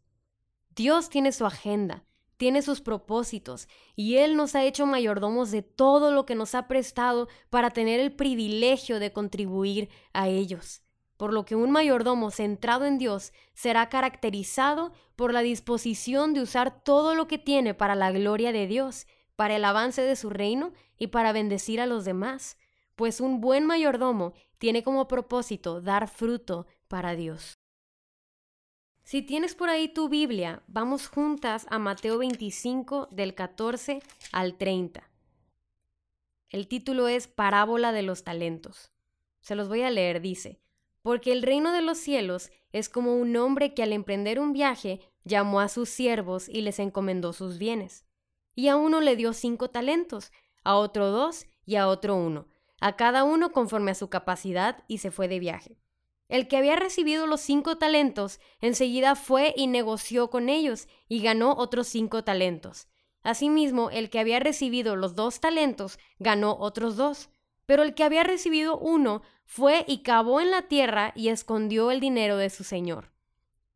Dios 0.75 1.09
tiene 1.09 1.31
su 1.31 1.45
agenda, 1.45 2.03
tiene 2.38 2.62
sus 2.62 2.81
propósitos 2.81 3.67
y 3.95 4.17
Él 4.17 4.35
nos 4.35 4.55
ha 4.55 4.63
hecho 4.63 4.85
mayordomos 4.85 5.51
de 5.51 5.62
todo 5.62 6.12
lo 6.12 6.25
que 6.25 6.35
nos 6.35 6.55
ha 6.55 6.67
prestado 6.67 7.27
para 7.50 7.69
tener 7.69 8.00
el 8.00 8.12
privilegio 8.15 9.00
de 9.00 9.13
contribuir 9.13 9.89
a 10.13 10.27
ellos. 10.27 10.81
por 11.17 11.31
lo 11.31 11.45
que 11.45 11.55
un 11.55 11.71
mayordomo 11.71 12.31
centrado 12.31 12.85
en 12.85 12.97
Dios 12.97 13.31
será 13.53 13.88
caracterizado 13.88 14.91
por 15.15 15.31
la 15.31 15.41
disposición 15.41 16.33
de 16.33 16.41
usar 16.41 16.83
todo 16.83 17.15
lo 17.15 17.27
que 17.27 17.38
tiene 17.38 17.73
para 17.73 17.95
la 17.95 18.12
gloria 18.12 18.51
de 18.51 18.67
Dios, 18.67 19.07
para 19.35 19.55
el 19.55 19.65
avance 19.65 20.01
de 20.01 20.15
su 20.15 20.29
reino 20.29 20.73
y 20.97 21.07
para 21.07 21.31
bendecir 21.31 21.81
a 21.81 21.85
los 21.85 22.05
demás, 22.05 22.57
pues 22.95 23.19
un 23.19 23.41
buen 23.41 23.65
mayordomo 23.65 24.33
tiene 24.57 24.83
como 24.83 25.07
propósito 25.07 25.81
dar 25.81 26.07
fruto 26.07 26.67
para 26.87 27.15
Dios. 27.15 27.57
Si 29.03 29.21
tienes 29.21 29.53
por 29.53 29.69
ahí 29.69 29.89
tu 29.89 30.07
Biblia, 30.07 30.63
vamos 30.67 31.07
juntas 31.07 31.67
a 31.69 31.77
Mateo 31.77 32.17
25 32.19 33.09
del 33.11 33.35
14 33.35 34.01
al 34.31 34.57
30. 34.57 35.09
El 36.49 36.67
título 36.67 37.07
es 37.09 37.27
Parábola 37.27 37.91
de 37.91 38.03
los 38.03 38.23
talentos. 38.23 38.91
Se 39.41 39.55
los 39.55 39.67
voy 39.67 39.81
a 39.81 39.91
leer, 39.91 40.21
dice, 40.21 40.61
porque 41.01 41.33
el 41.33 41.41
reino 41.41 41.73
de 41.73 41.81
los 41.81 41.97
cielos 41.97 42.49
es 42.71 42.87
como 42.87 43.17
un 43.17 43.35
hombre 43.35 43.73
que 43.73 43.83
al 43.83 43.91
emprender 43.91 44.39
un 44.39 44.53
viaje 44.53 45.01
llamó 45.25 45.59
a 45.59 45.67
sus 45.67 45.89
siervos 45.89 46.47
y 46.47 46.61
les 46.61 46.79
encomendó 46.79 47.33
sus 47.33 47.57
bienes. 47.57 48.05
Y 48.55 48.67
a 48.67 48.75
uno 48.75 49.01
le 49.01 49.15
dio 49.15 49.33
cinco 49.33 49.69
talentos, 49.69 50.31
a 50.63 50.75
otro 50.75 51.10
dos 51.12 51.45
y 51.65 51.75
a 51.75 51.88
otro 51.88 52.15
uno, 52.15 52.48
a 52.79 52.95
cada 52.95 53.24
uno 53.24 53.51
conforme 53.51 53.91
a 53.91 53.95
su 53.95 54.10
capacidad 54.10 54.83
y 54.88 55.00
se 55.00 55.12
fue 55.12 55.27
de 55.27 55.39
viaje. 55.39 55.77
El 56.29 56.48
que 56.48 56.57
había 56.57 56.75
recibido 56.75 57.27
los 57.27 57.41
cinco 57.41 57.77
talentos 57.77 58.39
enseguida 58.60 59.15
fue 59.15 59.53
y 59.55 59.67
negoció 59.67 60.29
con 60.29 60.50
ellos 60.50 60.88
y 61.07 61.22
ganó 61.22 61.53
otros 61.55 61.88
cinco 61.88 62.24
talentos. 62.24 62.88
Asimismo, 63.24 63.89
el 63.89 64.10
que 64.10 64.19
había 64.19 64.39
recibido 64.39 64.95
los 64.95 65.15
dos 65.15 65.39
talentos 65.39 66.00
ganó 66.19 66.57
otros 66.60 66.98
dos. 66.98 67.29
Pero 67.65 67.83
el 67.83 67.93
que 67.93 68.03
había 68.03 68.24
recibido 68.24 68.77
uno 68.77 69.22
fue 69.45 69.86
y 69.88 70.00
cavó 70.00 70.41
en 70.41 70.51
la 70.51 70.63
tierra 70.63 71.13
y 71.15 71.29
escondió 71.29 71.91
el 71.91 72.01
dinero 72.01 72.36
de 72.36 72.50
su 72.50 72.65
señor. 72.65 73.12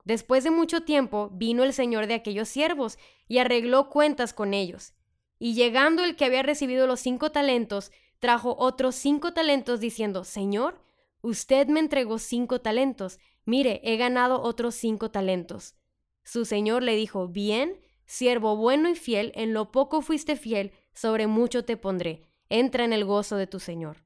Después 0.07 0.45
de 0.45 0.51
mucho 0.51 0.83
tiempo 0.83 1.29
vino 1.33 1.65
el 1.65 1.73
señor 1.73 2.07
de 2.07 2.13
aquellos 2.13 2.47
siervos 2.47 2.97
y 3.27 3.39
arregló 3.39 3.89
cuentas 3.89 4.33
con 4.33 4.53
ellos. 4.53 4.93
Y 5.37 5.53
llegando 5.53 6.05
el 6.05 6.15
que 6.15 6.23
había 6.23 6.43
recibido 6.43 6.87
los 6.87 7.01
cinco 7.01 7.33
talentos, 7.33 7.91
trajo 8.19 8.55
otros 8.57 8.95
cinco 8.95 9.33
talentos 9.33 9.81
diciendo, 9.81 10.23
Señor, 10.23 10.81
usted 11.19 11.67
me 11.67 11.81
entregó 11.81 12.19
cinco 12.19 12.61
talentos, 12.61 13.19
mire, 13.43 13.81
he 13.83 13.97
ganado 13.97 14.41
otros 14.41 14.75
cinco 14.75 15.11
talentos. 15.11 15.75
Su 16.23 16.45
señor 16.45 16.83
le 16.83 16.95
dijo, 16.95 17.27
Bien, 17.27 17.77
siervo 18.05 18.55
bueno 18.55 18.87
y 18.87 18.95
fiel, 18.95 19.33
en 19.35 19.53
lo 19.53 19.73
poco 19.73 20.01
fuiste 20.01 20.37
fiel, 20.37 20.71
sobre 20.93 21.27
mucho 21.27 21.65
te 21.65 21.75
pondré 21.75 22.23
entra 22.49 22.85
en 22.85 22.93
el 22.93 23.03
gozo 23.03 23.35
de 23.35 23.45
tu 23.45 23.59
Señor. 23.59 24.05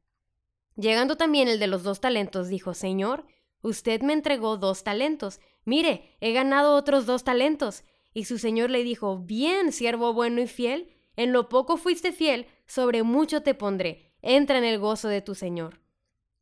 Llegando 0.75 1.15
también 1.15 1.47
el 1.47 1.59
de 1.59 1.67
los 1.67 1.83
dos 1.83 2.01
talentos, 2.01 2.47
dijo, 2.47 2.73
Señor, 2.73 3.27
usted 3.61 4.01
me 4.01 4.13
entregó 4.13 4.57
dos 4.57 4.83
talentos. 4.83 5.39
Mire, 5.65 6.15
he 6.19 6.33
ganado 6.33 6.75
otros 6.75 7.05
dos 7.05 7.23
talentos. 7.23 7.83
Y 8.13 8.25
su 8.25 8.37
Señor 8.37 8.69
le 8.69 8.83
dijo, 8.83 9.19
Bien, 9.19 9.71
siervo 9.71 10.13
bueno 10.13 10.41
y 10.41 10.47
fiel, 10.47 10.89
en 11.15 11.33
lo 11.33 11.49
poco 11.49 11.77
fuiste 11.77 12.11
fiel, 12.11 12.47
sobre 12.65 13.03
mucho 13.03 13.41
te 13.41 13.53
pondré. 13.53 14.13
Entra 14.21 14.57
en 14.57 14.63
el 14.63 14.79
gozo 14.79 15.07
de 15.07 15.21
tu 15.21 15.35
Señor. 15.35 15.79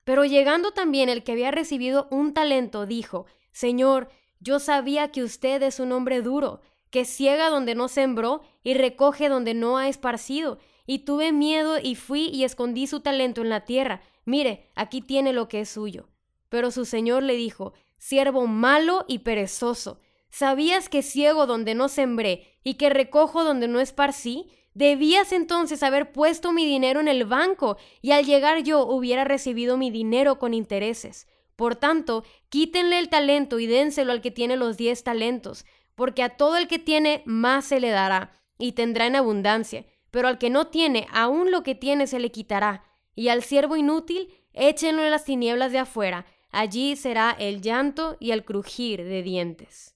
Pero 0.03 0.25
llegando 0.25 0.71
también 0.71 1.09
el 1.09 1.23
que 1.23 1.33
había 1.33 1.51
recibido 1.51 2.07
un 2.11 2.33
talento, 2.33 2.85
dijo, 2.85 3.25
Señor, 3.51 4.09
yo 4.39 4.59
sabía 4.59 5.11
que 5.11 5.23
usted 5.23 5.61
es 5.63 5.79
un 5.79 5.91
hombre 5.91 6.21
duro, 6.21 6.61
que 6.89 7.05
ciega 7.05 7.49
donde 7.49 7.75
no 7.75 7.88
sembró 7.88 8.41
y 8.63 8.73
recoge 8.73 9.29
donde 9.29 9.53
no 9.53 9.77
ha 9.77 9.88
esparcido, 9.88 10.59
y 10.85 10.99
tuve 10.99 11.31
miedo 11.31 11.77
y 11.77 11.95
fui 11.95 12.29
y 12.29 12.43
escondí 12.43 12.88
su 12.88 13.01
talento 13.01 13.41
en 13.41 13.49
la 13.49 13.65
tierra. 13.65 14.01
Mire, 14.25 14.67
aquí 14.75 15.01
tiene 15.01 15.33
lo 15.33 15.47
que 15.47 15.61
es 15.61 15.69
suyo. 15.69 16.07
Pero 16.49 16.71
su 16.71 16.85
señor 16.85 17.23
le 17.23 17.35
dijo, 17.35 17.73
siervo 17.97 18.47
malo 18.47 19.05
y 19.07 19.19
perezoso, 19.19 19.99
¿sabías 20.29 20.89
que 20.89 21.01
ciego 21.01 21.45
donde 21.45 21.75
no 21.75 21.87
sembré 21.87 22.59
y 22.63 22.75
que 22.75 22.89
recojo 22.89 23.43
donde 23.43 23.67
no 23.67 23.79
esparcí? 23.79 24.49
Debías 24.73 25.31
entonces 25.31 25.81
haber 25.83 26.11
puesto 26.11 26.51
mi 26.51 26.65
dinero 26.65 26.99
en 26.99 27.07
el 27.07 27.25
banco 27.25 27.77
y 28.01 28.11
al 28.11 28.25
llegar 28.25 28.63
yo 28.63 28.85
hubiera 28.85 29.23
recibido 29.23 29.77
mi 29.77 29.91
dinero 29.91 30.39
con 30.39 30.53
intereses. 30.53 31.27
Por 31.55 31.75
tanto, 31.75 32.23
quítenle 32.49 32.99
el 32.99 33.09
talento 33.09 33.59
y 33.59 33.67
dénselo 33.67 34.11
al 34.11 34.21
que 34.21 34.31
tiene 34.31 34.55
los 34.55 34.77
diez 34.77 35.03
talentos, 35.03 35.65
porque 35.95 36.23
a 36.23 36.37
todo 36.37 36.57
el 36.57 36.67
que 36.67 36.79
tiene 36.79 37.23
más 37.25 37.65
se 37.65 37.79
le 37.79 37.89
dará 37.89 38.31
y 38.57 38.73
tendrá 38.73 39.07
en 39.07 39.15
abundancia 39.15 39.85
pero 40.11 40.27
al 40.27 40.37
que 40.37 40.49
no 40.49 40.67
tiene, 40.67 41.07
aún 41.11 41.51
lo 41.51 41.63
que 41.63 41.75
tiene 41.75 42.07
se 42.07 42.19
le 42.19 42.31
quitará, 42.31 42.83
y 43.15 43.29
al 43.29 43.43
siervo 43.43 43.75
inútil, 43.75 44.33
échenlo 44.53 45.03
en 45.03 45.11
las 45.11 45.25
tinieblas 45.25 45.71
de 45.71 45.79
afuera, 45.79 46.25
allí 46.51 46.95
será 46.95 47.31
el 47.31 47.61
llanto 47.61 48.17
y 48.19 48.31
el 48.31 48.45
crujir 48.45 49.03
de 49.03 49.23
dientes. 49.23 49.95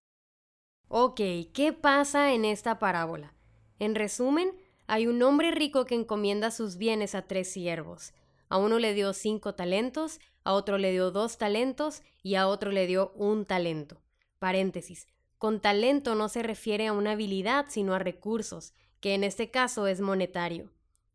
Ok, 0.88 1.22
¿qué 1.54 1.74
pasa 1.80 2.34
en 2.34 2.46
esta 2.46 2.80
parábola? 2.80 3.34
En 3.80 3.96
resumen, 3.96 4.52
hay 4.88 5.08
un 5.08 5.22
hombre 5.24 5.52
rico 5.52 5.86
que 5.86 5.96
encomienda 5.96 6.52
sus 6.52 6.78
bienes 6.78 7.16
a 7.16 7.24
tres 7.24 7.52
siervos. 7.52 8.14
A 8.50 8.58
uno 8.58 8.80
le 8.80 8.94
dio 8.94 9.14
cinco 9.14 9.56
talentos, 9.56 10.20
a 10.44 10.54
otro 10.54 10.78
le 10.78 10.92
dio 10.92 11.10
dos 11.12 11.38
talentos 11.38 12.04
y 12.22 12.36
a 12.36 12.48
otro 12.48 12.72
le 12.72 12.86
dio 12.86 13.12
un 13.16 13.46
talento. 13.46 14.02
Paréntesis. 14.40 15.08
Con 15.38 15.60
talento 15.60 16.16
no 16.16 16.30
se 16.30 16.44
refiere 16.44 16.88
a 16.88 16.94
una 16.94 17.12
habilidad, 17.12 17.66
sino 17.70 17.94
a 17.94 18.00
recursos 18.00 18.74
que 19.00 19.16
en 19.16 19.24
este 19.24 19.52
caso 19.52 19.88
es 19.88 20.00
monetario. 20.00 20.72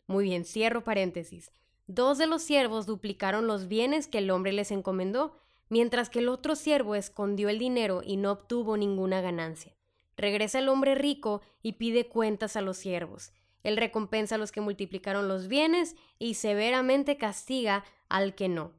Muy 0.07 0.25
bien, 0.25 0.45
cierro 0.45 0.85
paréntesis. 0.85 1.53
Dos 1.89 2.19
de 2.19 2.27
los 2.27 2.43
siervos 2.43 2.85
duplicaron 2.85 3.47
los 3.47 3.67
bienes 3.67 4.09
que 4.09 4.19
el 4.19 4.31
hombre 4.31 4.53
les 4.53 4.71
encomendó, 4.71 5.33
mientras 5.71 6.11
que 6.11 6.19
el 6.19 6.29
otro 6.29 6.55
siervo 6.55 6.95
escondió 6.95 7.49
el 7.49 7.59
dinero 7.59 8.03
y 8.05 8.19
no 8.19 8.31
obtuvo 8.31 8.77
ninguna 8.77 9.23
ganancia. 9.23 9.75
Regresa 10.15 10.59
el 10.59 10.69
hombre 10.69 10.95
rico 10.95 11.41
y 11.63 11.73
pide 11.73 12.07
cuentas 12.07 12.57
a 12.57 12.61
los 12.61 12.77
siervos. 12.77 13.33
Él 13.63 13.79
recompensa 13.79 14.35
a 14.35 14.39
los 14.39 14.53
que 14.53 14.61
multiplicaron 14.61 15.29
los 15.29 15.49
bienes 15.49 15.97
y 16.19 16.35
severamente 16.35 17.17
castiga 17.17 17.85
al 18.11 18.35
que 18.35 18.51
no. 18.51 18.73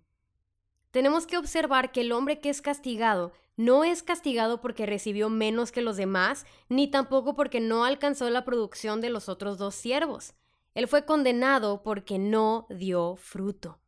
Tenemos 0.91 1.25
que 1.25 1.37
observar 1.39 1.91
que 1.91 2.01
el 2.01 2.11
hombre 2.11 2.39
que 2.39 2.49
es 2.49 2.61
castigado 2.61 3.31
no 3.57 3.83
es 3.83 4.03
castigado 4.03 4.61
porque 4.61 4.85
recibió 4.85 5.29
menos 5.29 5.71
que 5.71 5.81
los 5.81 5.97
demás, 5.97 6.45
ni 6.69 6.87
tampoco 6.87 7.35
porque 7.35 7.59
no 7.59 7.85
alcanzó 7.85 8.29
la 8.29 8.45
producción 8.45 9.01
de 9.01 9.09
los 9.09 9.29
otros 9.29 9.57
dos 9.57 9.73
siervos. 9.73 10.35
Él 10.73 10.87
fue 10.87 11.05
condenado 11.05 11.83
porque 11.83 12.17
no 12.19 12.67
dio 12.69 13.15
fruto. 13.15 13.79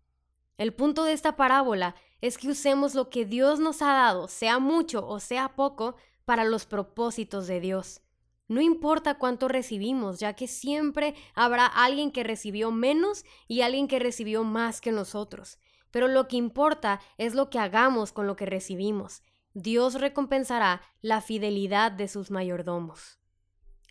El 0.58 0.74
punto 0.74 1.04
de 1.04 1.14
esta 1.14 1.36
parábola 1.36 1.96
es 2.22 2.38
que 2.38 2.50
usemos 2.50 2.94
lo 2.94 3.10
que 3.10 3.26
Dios 3.26 3.60
nos 3.60 3.82
ha 3.82 3.94
dado, 3.94 4.28
sea 4.28 4.60
mucho 4.60 5.08
o 5.08 5.20
sea 5.20 5.56
poco, 5.56 5.96
para 6.26 6.44
los 6.44 6.66
propósitos 6.66 7.48
de 7.48 7.60
Dios. 7.60 8.02
No 8.48 8.62
importa 8.62 9.18
cuánto 9.18 9.48
recibimos, 9.48 10.20
ya 10.20 10.34
que 10.34 10.48
siempre 10.48 11.16
habrá 11.36 11.66
alguien 11.66 12.12
que 12.12 12.24
recibió 12.24 12.70
menos 12.70 13.24
y 13.48 13.62
alguien 13.62 13.88
que 13.88 13.98
recibió 13.98 14.44
más 14.44 14.82
que 14.82 14.92
nosotros. 14.92 15.58
Pero 15.90 16.08
lo 16.08 16.28
que 16.28 16.36
importa 16.36 17.00
es 17.18 17.34
lo 17.34 17.50
que 17.50 17.60
hagamos 17.60 18.12
con 18.12 18.28
lo 18.28 18.36
que 18.36 18.46
recibimos. 18.46 19.24
Dios 19.54 19.96
recompensará 19.96 20.82
la 21.02 21.22
fidelidad 21.22 21.94
de 21.94 22.08
sus 22.08 22.30
mayordomos. 22.30 23.21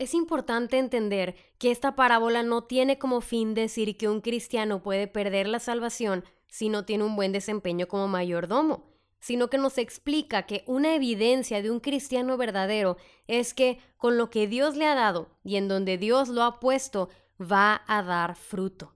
Es 0.00 0.14
importante 0.14 0.78
entender 0.78 1.36
que 1.58 1.70
esta 1.70 1.94
parábola 1.94 2.42
no 2.42 2.64
tiene 2.64 2.98
como 2.98 3.20
fin 3.20 3.52
decir 3.52 3.98
que 3.98 4.08
un 4.08 4.22
cristiano 4.22 4.82
puede 4.82 5.06
perder 5.08 5.46
la 5.46 5.58
salvación 5.58 6.24
si 6.48 6.70
no 6.70 6.86
tiene 6.86 7.04
un 7.04 7.16
buen 7.16 7.32
desempeño 7.32 7.86
como 7.86 8.08
mayordomo, 8.08 8.88
sino 9.18 9.50
que 9.50 9.58
nos 9.58 9.76
explica 9.76 10.46
que 10.46 10.64
una 10.66 10.94
evidencia 10.94 11.60
de 11.60 11.70
un 11.70 11.80
cristiano 11.80 12.38
verdadero 12.38 12.96
es 13.26 13.52
que 13.52 13.78
con 13.98 14.16
lo 14.16 14.30
que 14.30 14.46
Dios 14.46 14.74
le 14.74 14.86
ha 14.86 14.94
dado 14.94 15.36
y 15.44 15.56
en 15.56 15.68
donde 15.68 15.98
Dios 15.98 16.30
lo 16.30 16.44
ha 16.44 16.60
puesto, 16.60 17.10
va 17.38 17.82
a 17.86 18.02
dar 18.02 18.36
fruto. 18.36 18.94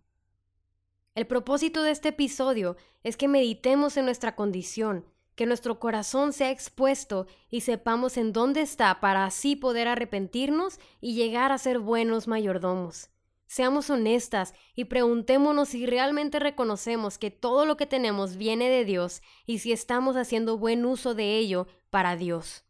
El 1.14 1.26
propósito 1.26 1.82
de 1.82 1.90
este 1.90 2.08
episodio 2.08 2.78
es 3.02 3.18
que 3.18 3.28
meditemos 3.28 3.98
en 3.98 4.06
nuestra 4.06 4.34
condición, 4.34 5.04
que 5.34 5.46
nuestro 5.46 5.78
corazón 5.80 6.32
sea 6.32 6.50
expuesto 6.50 7.26
y 7.50 7.62
sepamos 7.62 8.16
en 8.16 8.32
dónde 8.32 8.60
está 8.60 9.00
para 9.00 9.24
así 9.24 9.56
poder 9.56 9.88
arrepentirnos 9.88 10.78
y 11.00 11.14
llegar 11.14 11.52
a 11.52 11.58
ser 11.58 11.78
buenos 11.78 12.28
mayordomos. 12.28 13.10
Seamos 13.46 13.90
honestas 13.90 14.54
y 14.74 14.86
preguntémonos 14.86 15.68
si 15.68 15.86
realmente 15.86 16.38
reconocemos 16.40 17.18
que 17.18 17.30
todo 17.30 17.66
lo 17.66 17.76
que 17.76 17.86
tenemos 17.86 18.36
viene 18.36 18.68
de 18.68 18.84
Dios 18.84 19.22
y 19.46 19.58
si 19.58 19.72
estamos 19.72 20.16
haciendo 20.16 20.58
buen 20.58 20.84
uso 20.84 21.14
de 21.14 21.38
ello 21.38 21.66
para 21.90 22.16
Dios. 22.16 22.64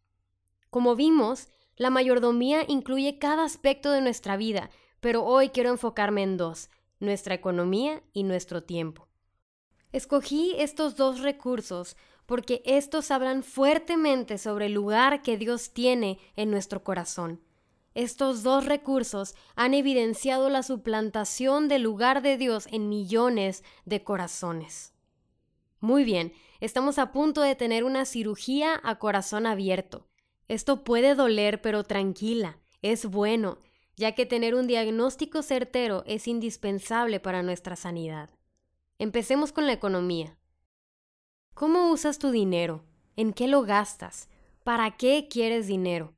Como 0.70 0.96
vimos, 0.96 1.48
la 1.76 1.90
mayordomía 1.90 2.64
incluye 2.68 3.18
cada 3.18 3.44
aspecto 3.44 3.90
de 3.92 4.00
nuestra 4.00 4.36
vida, 4.36 4.70
pero 5.00 5.24
hoy 5.24 5.50
quiero 5.50 5.70
enfocarme 5.70 6.22
en 6.22 6.36
dos, 6.36 6.70
nuestra 7.00 7.34
economía 7.34 8.02
y 8.12 8.24
nuestro 8.24 8.62
tiempo. 8.62 9.08
Escogí 9.92 10.54
estos 10.58 10.96
dos 10.96 11.20
recursos 11.20 11.96
porque 12.26 12.62
estos 12.64 13.10
hablan 13.10 13.42
fuertemente 13.42 14.38
sobre 14.38 14.66
el 14.66 14.72
lugar 14.72 15.22
que 15.22 15.36
Dios 15.36 15.72
tiene 15.72 16.18
en 16.36 16.50
nuestro 16.50 16.82
corazón. 16.82 17.40
Estos 17.94 18.42
dos 18.42 18.64
recursos 18.64 19.34
han 19.54 19.72
evidenciado 19.72 20.50
la 20.50 20.62
suplantación 20.62 21.68
del 21.68 21.82
lugar 21.82 22.22
de 22.22 22.36
Dios 22.36 22.66
en 22.72 22.88
millones 22.88 23.62
de 23.84 24.02
corazones. 24.02 24.92
Muy 25.78 26.02
bien, 26.02 26.32
estamos 26.60 26.98
a 26.98 27.12
punto 27.12 27.40
de 27.40 27.54
tener 27.54 27.84
una 27.84 28.04
cirugía 28.04 28.80
a 28.82 28.98
corazón 28.98 29.46
abierto. 29.46 30.08
Esto 30.48 30.82
puede 30.82 31.14
doler, 31.14 31.60
pero 31.62 31.84
tranquila, 31.84 32.58
es 32.82 33.06
bueno, 33.06 33.58
ya 33.96 34.12
que 34.12 34.26
tener 34.26 34.54
un 34.54 34.66
diagnóstico 34.66 35.42
certero 35.42 36.02
es 36.06 36.26
indispensable 36.26 37.20
para 37.20 37.42
nuestra 37.42 37.76
sanidad. 37.76 38.30
Empecemos 38.98 39.52
con 39.52 39.66
la 39.66 39.72
economía. 39.72 40.36
¿Cómo 41.54 41.92
usas 41.92 42.18
tu 42.18 42.32
dinero? 42.32 42.84
¿En 43.14 43.32
qué 43.32 43.46
lo 43.46 43.62
gastas? 43.62 44.28
¿Para 44.64 44.96
qué 44.96 45.28
quieres 45.30 45.68
dinero? 45.68 46.12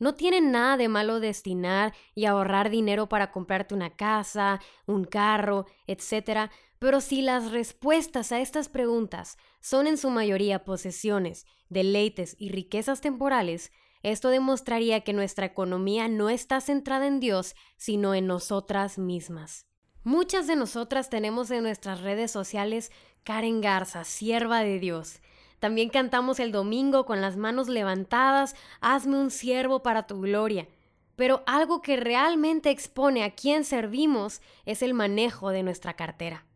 No 0.00 0.16
tiene 0.16 0.40
nada 0.40 0.76
de 0.76 0.88
malo 0.88 1.20
destinar 1.20 1.94
y 2.16 2.24
ahorrar 2.24 2.68
dinero 2.68 3.08
para 3.08 3.30
comprarte 3.30 3.76
una 3.76 3.90
casa, 3.90 4.60
un 4.86 5.04
carro, 5.04 5.66
etc. 5.86 6.50
Pero 6.80 7.00
si 7.00 7.22
las 7.22 7.52
respuestas 7.52 8.32
a 8.32 8.40
estas 8.40 8.68
preguntas 8.68 9.38
son 9.60 9.86
en 9.86 9.96
su 9.96 10.10
mayoría 10.10 10.64
posesiones, 10.64 11.46
deleites 11.68 12.34
y 12.36 12.48
riquezas 12.48 13.00
temporales, 13.00 13.70
esto 14.02 14.30
demostraría 14.30 15.02
que 15.02 15.12
nuestra 15.12 15.46
economía 15.46 16.08
no 16.08 16.28
está 16.28 16.60
centrada 16.60 17.06
en 17.06 17.20
Dios, 17.20 17.54
sino 17.76 18.14
en 18.16 18.26
nosotras 18.26 18.98
mismas. 18.98 19.64
Muchas 20.06 20.46
de 20.46 20.54
nosotras 20.54 21.10
tenemos 21.10 21.50
en 21.50 21.64
nuestras 21.64 22.00
redes 22.00 22.30
sociales 22.30 22.92
Karen 23.24 23.60
Garza, 23.60 24.04
sierva 24.04 24.60
de 24.60 24.78
Dios, 24.78 25.20
también 25.58 25.88
cantamos 25.88 26.38
el 26.38 26.52
domingo 26.52 27.04
con 27.06 27.20
las 27.20 27.36
manos 27.36 27.66
levantadas, 27.66 28.54
hazme 28.80 29.18
un 29.18 29.32
siervo 29.32 29.82
para 29.82 30.06
tu 30.06 30.20
gloria. 30.20 30.68
Pero 31.16 31.42
algo 31.48 31.82
que 31.82 31.96
realmente 31.96 32.70
expone 32.70 33.24
a 33.24 33.34
quién 33.34 33.64
servimos 33.64 34.42
es 34.64 34.80
el 34.80 34.94
manejo 34.94 35.50
de 35.50 35.64
nuestra 35.64 35.94
cartera. 35.94 36.46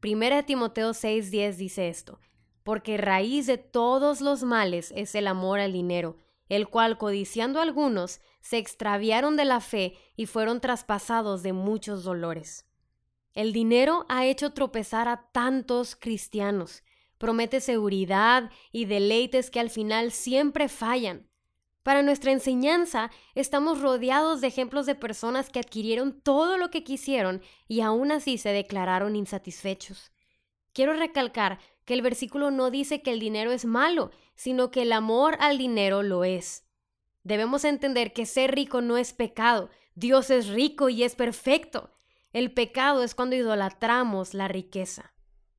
Primera 0.00 0.36
de 0.36 0.42
Timoteo 0.42 0.90
6:10 0.92 1.56
dice 1.56 1.88
esto, 1.88 2.20
porque 2.64 2.98
raíz 2.98 3.46
de 3.46 3.56
todos 3.56 4.20
los 4.20 4.42
males 4.42 4.92
es 4.94 5.14
el 5.14 5.26
amor 5.26 5.58
al 5.58 5.72
dinero, 5.72 6.18
el 6.50 6.68
cual 6.68 6.98
codiciando 6.98 7.62
algunos 7.62 8.20
se 8.42 8.58
extraviaron 8.58 9.36
de 9.36 9.46
la 9.46 9.60
fe 9.60 9.96
y 10.16 10.26
fueron 10.26 10.60
traspasados 10.60 11.42
de 11.42 11.54
muchos 11.54 12.04
dolores. 12.04 12.66
El 13.34 13.52
dinero 13.52 14.06
ha 14.08 14.26
hecho 14.26 14.52
tropezar 14.52 15.08
a 15.08 15.28
tantos 15.32 15.96
cristianos 15.96 16.82
promete 17.24 17.62
seguridad 17.62 18.50
y 18.70 18.84
deleites 18.84 19.50
que 19.50 19.58
al 19.58 19.70
final 19.70 20.12
siempre 20.12 20.68
fallan. 20.68 21.26
Para 21.82 22.02
nuestra 22.02 22.32
enseñanza, 22.32 23.10
estamos 23.34 23.80
rodeados 23.80 24.42
de 24.42 24.48
ejemplos 24.48 24.84
de 24.84 24.94
personas 24.94 25.48
que 25.48 25.58
adquirieron 25.58 26.20
todo 26.20 26.58
lo 26.58 26.70
que 26.70 26.84
quisieron 26.84 27.42
y 27.68 27.80
aún 27.80 28.12
así 28.12 28.36
se 28.36 28.50
declararon 28.50 29.16
insatisfechos. 29.16 30.12
Quiero 30.74 30.92
recalcar 30.92 31.60
que 31.86 31.94
el 31.94 32.02
versículo 32.02 32.50
no 32.50 32.70
dice 32.70 33.00
que 33.00 33.12
el 33.12 33.20
dinero 33.20 33.52
es 33.52 33.64
malo, 33.64 34.10
sino 34.34 34.70
que 34.70 34.82
el 34.82 34.92
amor 34.92 35.36
al 35.40 35.56
dinero 35.56 36.02
lo 36.02 36.24
es. 36.24 36.66
Debemos 37.22 37.64
entender 37.64 38.12
que 38.12 38.26
ser 38.26 38.54
rico 38.54 38.82
no 38.82 38.98
es 38.98 39.14
pecado, 39.14 39.70
Dios 39.94 40.28
es 40.28 40.48
rico 40.48 40.90
y 40.90 41.04
es 41.04 41.14
perfecto. 41.14 41.90
El 42.34 42.50
pecado 42.50 43.04
es 43.04 43.14
cuando 43.14 43.36
idolatramos 43.36 44.34
la 44.34 44.48
riqueza. 44.48 45.14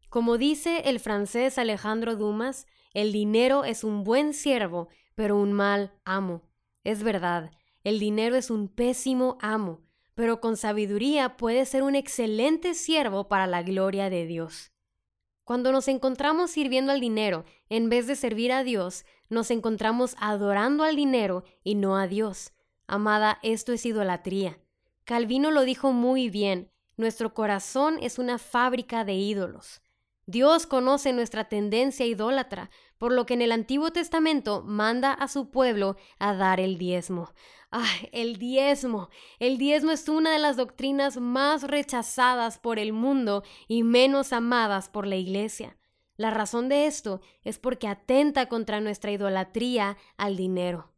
Como 0.10 0.38
dice 0.38 0.82
el 0.90 1.00
francés 1.00 1.58
Alejandro 1.58 2.18
Dumas, 2.18 2.68
el 2.94 3.14
dinero 3.14 3.64
es 3.64 3.86
un 3.86 4.04
buen 4.04 4.34
siervo, 4.34 4.90
pero 5.16 5.38
un 5.38 5.54
mal 5.54 5.94
amo. 6.04 6.42
Es 6.84 7.02
verdad, 7.02 7.50
el 7.86 7.98
dinero 7.98 8.36
es 8.36 8.50
un 8.50 8.68
pésimo 8.68 9.38
amo, 9.40 9.86
pero 10.16 10.42
con 10.42 10.58
sabiduría 10.58 11.38
puede 11.38 11.66
ser 11.66 11.82
un 11.82 11.96
excelente 11.96 12.74
siervo 12.74 13.30
para 13.30 13.48
la 13.48 13.64
gloria 13.64 14.10
de 14.10 14.26
Dios. 14.26 14.74
Cuando 15.46 15.72
nos 15.72 15.88
encontramos 15.88 16.52
sirviendo 16.52 16.92
al 16.92 17.00
dinero 17.00 17.46
en 17.70 17.88
vez 17.88 18.06
de 18.06 18.18
servir 18.18 18.52
a 18.52 18.66
Dios, 18.66 19.06
nos 19.30 19.50
encontramos 19.50 20.18
adorando 20.20 20.84
al 20.84 20.98
dinero 20.98 21.46
y 21.64 21.76
no 21.76 21.96
a 21.96 22.08
Dios. 22.08 22.52
Amada, 22.86 23.40
esto 23.44 23.72
es 23.72 23.86
idolatría. 23.86 24.60
Calvino 25.06 25.52
lo 25.52 25.66
dijo 25.66 25.92
muy 25.92 26.32
bien, 26.32 26.72
nuestro 26.98 27.34
corazón 27.34 27.98
es 28.02 28.20
una 28.20 28.38
fábrica 28.38 29.04
de 29.04 29.14
ídolos. 29.14 29.82
Dios 30.28 30.66
conoce 30.66 31.14
nuestra 31.14 31.50
tendencia 31.50 32.06
idólatra, 32.06 32.72
por 32.98 33.12
lo 33.12 33.26
que 33.26 33.36
en 33.36 33.44
el 33.44 33.52
Antiguo 33.52 33.92
Testamento 33.92 34.64
manda 34.64 35.14
a 35.14 35.28
su 35.28 35.52
pueblo 35.52 35.98
a 36.18 36.34
dar 36.34 36.60
el 36.60 36.80
diezmo. 36.80 37.32
¡Ah, 37.72 37.86
el 38.12 38.38
diezmo! 38.38 39.10
El 39.38 39.58
diezmo 39.58 39.92
es 39.92 40.10
una 40.10 40.32
de 40.32 40.40
las 40.40 40.58
doctrinas 40.58 41.18
más 41.18 41.64
rechazadas 41.64 42.58
por 42.58 42.80
el 42.80 42.92
mundo 42.92 43.44
y 43.68 43.84
menos 43.84 44.34
amadas 44.34 44.90
por 44.90 45.06
la 45.06 45.16
Iglesia. 45.16 45.78
La 46.18 46.32
razón 46.32 46.70
de 46.70 46.88
esto 46.88 47.22
es 47.44 47.60
porque 47.60 47.88
atenta 47.88 48.48
contra 48.48 48.80
nuestra 48.80 49.12
idolatría 49.12 49.98
al 50.18 50.38
dinero. 50.38 50.94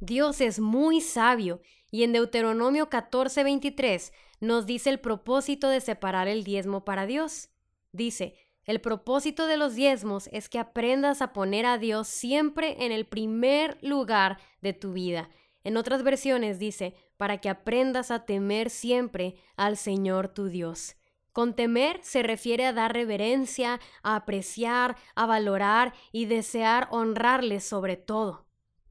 Dios 0.00 0.40
es 0.40 0.60
muy 0.60 1.00
sabio 1.00 1.62
y 1.96 2.02
en 2.02 2.12
Deuteronomio 2.12 2.90
14:23 2.90 4.12
nos 4.40 4.66
dice 4.66 4.90
el 4.90 5.00
propósito 5.00 5.70
de 5.70 5.80
separar 5.80 6.28
el 6.28 6.44
diezmo 6.44 6.84
para 6.84 7.06
Dios. 7.06 7.48
Dice, 7.90 8.34
el 8.66 8.82
propósito 8.82 9.46
de 9.46 9.56
los 9.56 9.74
diezmos 9.74 10.28
es 10.30 10.50
que 10.50 10.58
aprendas 10.58 11.22
a 11.22 11.32
poner 11.32 11.64
a 11.64 11.78
Dios 11.78 12.06
siempre 12.06 12.84
en 12.84 12.92
el 12.92 13.06
primer 13.06 13.78
lugar 13.80 14.36
de 14.60 14.74
tu 14.74 14.92
vida. 14.92 15.30
En 15.64 15.78
otras 15.78 16.02
versiones 16.02 16.58
dice, 16.58 16.94
para 17.16 17.38
que 17.38 17.48
aprendas 17.48 18.10
a 18.10 18.26
temer 18.26 18.68
siempre 18.68 19.36
al 19.56 19.78
Señor 19.78 20.28
tu 20.28 20.48
Dios. 20.48 20.96
Con 21.32 21.56
temer 21.56 22.00
se 22.02 22.22
refiere 22.22 22.66
a 22.66 22.74
dar 22.74 22.92
reverencia, 22.92 23.80
a 24.02 24.16
apreciar, 24.16 24.98
a 25.14 25.24
valorar 25.24 25.94
y 26.12 26.26
desear 26.26 26.88
honrarle 26.90 27.60
sobre 27.60 27.96
todo. 27.96 28.44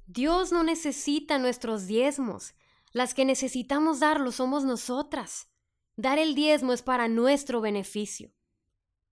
Dios 0.08 0.52
no 0.52 0.64
necesita 0.64 1.38
nuestros 1.38 1.86
diezmos. 1.86 2.56
Las 2.96 3.14
que 3.14 3.26
necesitamos 3.26 4.00
darlo 4.00 4.32
somos 4.32 4.64
nosotras. 4.64 5.50
Dar 5.98 6.18
el 6.18 6.34
diezmo 6.34 6.72
es 6.72 6.82
para 6.82 7.10
nuestro 7.10 7.60
beneficio. 7.60 8.32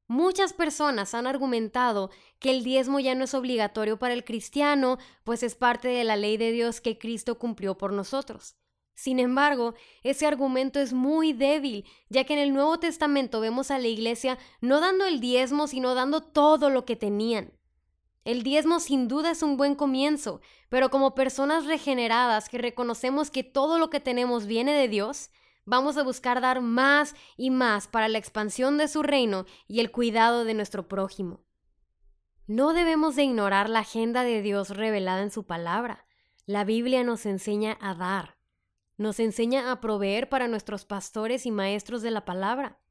Muchas 0.08 0.54
personas 0.54 1.14
han 1.14 1.28
argumentado 1.28 2.10
que 2.40 2.52
el 2.52 2.64
diezmo 2.64 3.02
ya 3.02 3.14
no 3.14 3.26
es 3.26 3.34
obligatorio 3.34 4.00
para 4.00 4.14
el 4.14 4.24
cristiano, 4.24 5.00
pues 5.26 5.44
es 5.44 5.56
parte 5.56 5.90
de 5.90 6.06
la 6.06 6.16
ley 6.16 6.38
de 6.38 6.54
Dios 6.54 6.80
que 6.80 6.98
Cristo 6.98 7.38
cumplió 7.38 7.78
por 7.78 7.92
nosotros. 7.92 8.56
Sin 8.96 9.20
embargo, 9.20 9.74
ese 10.02 10.28
argumento 10.28 10.80
es 10.80 10.94
muy 10.94 11.34
débil, 11.34 11.84
ya 12.08 12.24
que 12.24 12.36
en 12.36 12.40
el 12.40 12.54
Nuevo 12.54 12.80
Testamento 12.80 13.42
vemos 13.42 13.70
a 13.70 13.80
la 13.80 13.90
iglesia 13.90 14.38
no 14.62 14.80
dando 14.80 15.06
el 15.06 15.20
diezmo, 15.20 15.68
sino 15.68 15.94
dando 15.94 16.22
todo 16.22 16.70
lo 16.70 16.86
que 16.86 16.96
tenían. 16.96 17.52
El 18.24 18.44
diezmo 18.44 18.80
sin 18.80 19.08
duda 19.08 19.32
es 19.32 19.44
un 19.44 19.58
buen 19.58 19.76
comienzo, 19.76 20.42
pero 20.70 20.90
como 20.90 21.16
personas 21.16 21.66
regeneradas 21.66 22.50
que 22.50 22.58
reconocemos 22.58 23.32
que 23.32 23.44
todo 23.44 23.80
lo 23.80 23.90
que 23.90 24.00
tenemos 24.00 24.46
viene 24.46 24.74
de 24.74 24.88
Dios, 24.88 25.30
Vamos 25.66 25.96
a 25.96 26.04
buscar 26.04 26.42
dar 26.42 26.60
más 26.60 27.16
y 27.38 27.50
más 27.50 27.88
para 27.88 28.10
la 28.10 28.18
expansión 28.18 28.78
de 28.78 28.90
su 28.90 29.02
reino 29.02 29.46
y 29.68 29.80
el 29.80 29.92
cuidado 29.92 30.44
de 30.44 30.54
nuestro 30.54 30.90
prójimo. 30.90 31.42
No 32.48 32.74
debemos 32.74 33.16
de 33.16 33.24
ignorar 33.24 33.70
la 33.70 33.80
agenda 33.80 34.24
de 34.24 34.42
Dios 34.42 34.72
revelada 34.72 35.22
en 35.22 35.32
su 35.32 35.46
palabra. 35.46 36.06
La 36.46 36.66
Biblia 36.66 37.06
nos 37.06 37.26
enseña 37.26 37.78
a 37.80 37.96
dar, 37.96 38.38
nos 38.98 39.22
enseña 39.22 39.72
a 39.72 39.80
proveer 39.80 40.28
para 40.28 40.50
nuestros 40.50 40.84
pastores 40.84 41.46
y 41.46 41.52
maestros 41.52 42.02
de 42.02 42.12
la 42.12 42.26
palabra. 42.26 42.82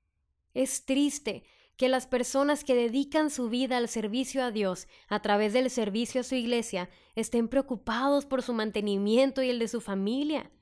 Es 0.54 0.86
triste 0.86 1.44
que 1.82 1.88
las 1.88 2.06
personas 2.06 2.62
que 2.62 2.76
dedican 2.76 3.28
su 3.28 3.48
vida 3.48 3.76
al 3.76 3.88
servicio 3.88 4.44
a 4.44 4.52
Dios 4.52 4.86
a 5.08 5.20
través 5.20 5.52
del 5.52 5.68
servicio 5.68 6.20
a 6.20 6.22
su 6.22 6.36
iglesia 6.36 6.88
estén 7.16 7.48
preocupados 7.48 8.24
por 8.24 8.40
su 8.40 8.52
mantenimiento 8.52 9.42
y 9.42 9.50
el 9.50 9.58
de 9.58 9.66
su 9.66 9.80
familia. 9.80 10.52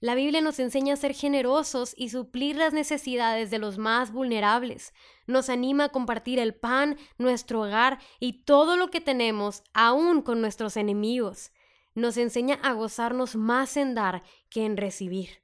La 0.00 0.14
Biblia 0.14 0.40
nos 0.40 0.58
enseña 0.58 0.94
a 0.94 0.96
ser 0.96 1.12
generosos 1.12 1.92
y 1.98 2.08
suplir 2.08 2.56
las 2.56 2.72
necesidades 2.72 3.50
de 3.50 3.58
los 3.58 3.76
más 3.76 4.10
vulnerables. 4.10 4.94
Nos 5.26 5.50
anima 5.50 5.84
a 5.84 5.88
compartir 5.90 6.38
el 6.38 6.54
pan, 6.54 6.96
nuestro 7.18 7.60
hogar 7.60 7.98
y 8.18 8.44
todo 8.44 8.78
lo 8.78 8.88
que 8.90 9.02
tenemos, 9.02 9.64
aún 9.74 10.22
con 10.22 10.40
nuestros 10.40 10.78
enemigos. 10.78 11.52
Nos 11.94 12.16
enseña 12.16 12.54
a 12.62 12.72
gozarnos 12.72 13.36
más 13.36 13.76
en 13.76 13.94
dar 13.94 14.22
que 14.48 14.64
en 14.64 14.78
recibir. 14.78 15.42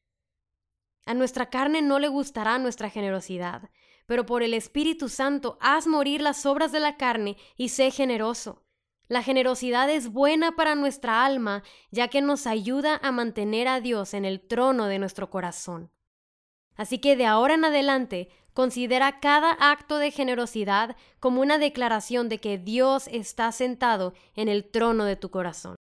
A 1.05 1.13
nuestra 1.13 1.51
carne 1.51 1.83
no 1.83 1.99
le 1.99 2.09
gustará 2.09 2.59
nuestra 2.59 2.89
generosidad, 2.89 3.69
pero 4.11 4.27
por 4.27 4.43
el 4.43 4.55
Espíritu 4.55 5.09
Santo 5.09 5.57
haz 5.61 5.87
morir 5.87 6.21
las 6.21 6.45
obras 6.45 6.73
de 6.73 6.81
la 6.81 6.97
carne 6.97 7.37
y 7.57 7.69
sé 7.69 7.93
generoso. 7.93 8.61
La 9.07 9.23
generosidad 9.23 9.89
es 9.89 10.11
buena 10.11 10.57
para 10.57 10.75
nuestra 10.75 11.25
alma, 11.25 11.63
ya 11.93 12.09
que 12.09 12.21
nos 12.21 12.49
ayuda 12.49 12.99
a 13.05 13.13
mantener 13.13 13.69
a 13.69 13.81
Dios 13.81 14.13
en 14.13 14.25
el 14.25 14.41
trono 14.41 14.87
de 14.87 14.99
nuestro 14.99 15.31
corazón. 15.31 15.93
Así 16.75 16.99
que 16.99 17.15
de 17.15 17.27
ahora 17.27 17.55
en 17.55 17.65
adelante, 17.65 18.31
considera 18.53 19.21
cada 19.21 19.53
acto 19.53 19.99
de 19.99 20.11
generosidad 20.11 20.97
como 21.21 21.41
una 21.41 21.59
declaración 21.59 22.29
de 22.29 22.39
que 22.39 22.59
Dios 22.59 23.07
está 23.13 23.53
sentado 23.53 24.13
en 24.35 24.49
el 24.49 24.69
trono 24.69 25.05
de 25.05 25.15
tu 25.15 25.31
corazón. 25.31 25.77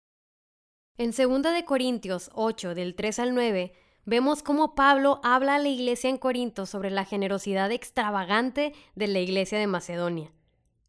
En 0.99 1.13
2 1.13 1.55
de 1.55 1.65
Corintios 1.65 2.31
8 2.35 2.75
del 2.75 2.95
3 2.95 3.21
al 3.21 3.35
9 3.35 3.73
vemos 4.09 4.43
cómo 4.43 4.75
Pablo 4.75 5.21
habla 5.23 5.57
a 5.57 5.59
la 5.59 5.69
iglesia 5.69 6.09
en 6.09 6.17
Corinto 6.17 6.65
sobre 6.65 6.91
la 6.91 7.05
generosidad 7.05 7.71
extravagante 7.71 8.73
de 8.95 9.07
la 9.07 9.19
iglesia 9.19 9.59
de 9.59 9.67
Macedonia. 9.67 10.33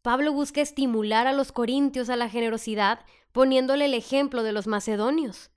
Pablo 0.00 0.32
busca 0.32 0.62
estimular 0.62 1.26
a 1.26 1.34
los 1.34 1.52
corintios 1.52 2.08
a 2.08 2.16
la 2.16 2.30
generosidad 2.30 3.04
poniéndole 3.32 3.84
el 3.84 3.94
ejemplo 3.94 4.42
de 4.42 4.52
los 4.52 4.66
macedonios. 4.66 5.50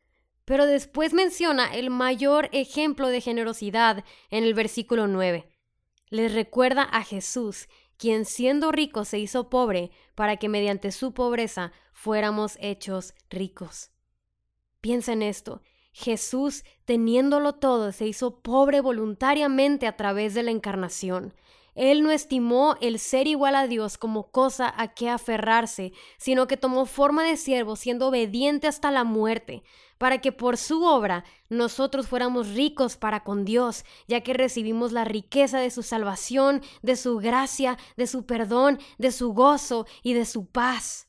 Pero 0.43 0.65
después 0.65 1.13
menciona 1.13 1.73
el 1.73 1.89
mayor 1.89 2.49
ejemplo 2.52 3.08
de 3.08 3.21
generosidad 3.21 4.04
en 4.30 4.43
el 4.43 4.54
versículo 4.54 5.08
9. 5.08 5.47
Les 6.10 6.34
recuerda 6.34 6.84
a 6.84 7.02
Jesús, 7.06 7.69
quien 7.95 8.26
siendo 8.26 8.73
rico 8.73 9.06
se 9.06 9.19
hizo 9.19 9.49
pobre 9.49 9.91
para 10.15 10.36
que 10.36 10.49
mediante 10.49 10.91
su 10.91 11.13
pobreza 11.13 11.71
fuéramos 11.93 12.58
hechos 12.60 13.13
ricos. 13.30 13.91
Piensa 14.82 15.13
en 15.13 15.21
esto. 15.21 15.62
Jesús, 15.93 16.65
teniéndolo 16.86 17.53
todo, 17.53 17.91
se 17.91 18.08
hizo 18.08 18.39
pobre 18.41 18.82
voluntariamente 18.82 19.88
a 19.88 19.95
través 19.95 20.34
de 20.34 20.43
la 20.43 20.51
encarnación. 20.51 21.34
Él 21.75 22.03
no 22.03 22.12
estimó 22.12 22.75
el 22.82 22.99
ser 22.99 23.27
igual 23.27 23.56
a 23.56 23.67
Dios 23.67 23.97
como 23.97 24.29
cosa 24.29 24.73
a 24.75 24.93
que 24.93 25.10
aferrarse, 25.10 25.93
sino 26.17 26.47
que 26.47 26.58
tomó 26.58 26.86
forma 26.86 27.23
de 27.23 27.38
siervo, 27.38 27.75
siendo 27.75 28.08
obediente 28.08 28.67
hasta 28.67 28.91
la 28.91 29.03
muerte, 29.03 29.63
para 29.97 30.19
que 30.19 30.32
por 30.32 30.58
su 30.58 30.84
obra 30.84 31.23
nosotros 31.49 32.08
fuéramos 32.08 32.49
ricos 32.49 32.97
para 32.97 33.23
con 33.23 33.45
Dios, 33.45 33.86
ya 34.08 34.21
que 34.21 34.34
recibimos 34.34 34.91
la 34.91 35.06
riqueza 35.06 35.60
de 35.60 35.71
su 35.71 35.82
salvación, 35.82 36.62
de 36.82 36.95
su 36.95 37.17
gracia, 37.17 37.77
de 37.97 38.08
su 38.08 38.25
perdón, 38.25 38.79
de 38.97 39.12
su 39.12 39.34
gozo 39.34 39.88
y 40.03 40.13
de 40.13 40.25
su 40.25 40.45
paz. 40.45 41.08